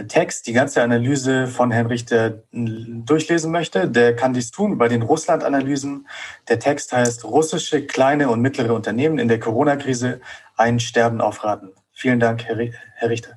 Text, 0.08 0.46
die 0.46 0.54
ganze 0.54 0.84
Analyse 0.84 1.48
von 1.48 1.72
Herrn 1.72 1.88
Richter 1.88 2.44
durchlesen 2.52 3.52
möchte, 3.52 3.90
der 3.90 4.16
kann 4.16 4.34
dies 4.34 4.52
tun 4.52 4.78
bei 4.78 4.88
den 4.88 5.02
Russland-Analysen. 5.02 6.08
Der 6.48 6.60
Text 6.60 6.94
heißt 6.94 7.26
Russische 7.26 7.86
kleine 7.86 8.30
und 8.30 8.42
mittlere 8.42 8.74
Unternehmen 8.74 9.18
in 9.18 9.28
der 9.28 9.40
Corona-Krise 9.40 10.22
ein 10.56 10.80
Sterben 10.80 11.22
aufraten. 11.22 11.72
Vielen 11.92 12.20
Dank, 12.20 12.44
Herr 12.44 13.10
Richter. 13.10 13.36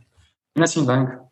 Herzlichen 0.55 0.87
Dank. 0.87 1.32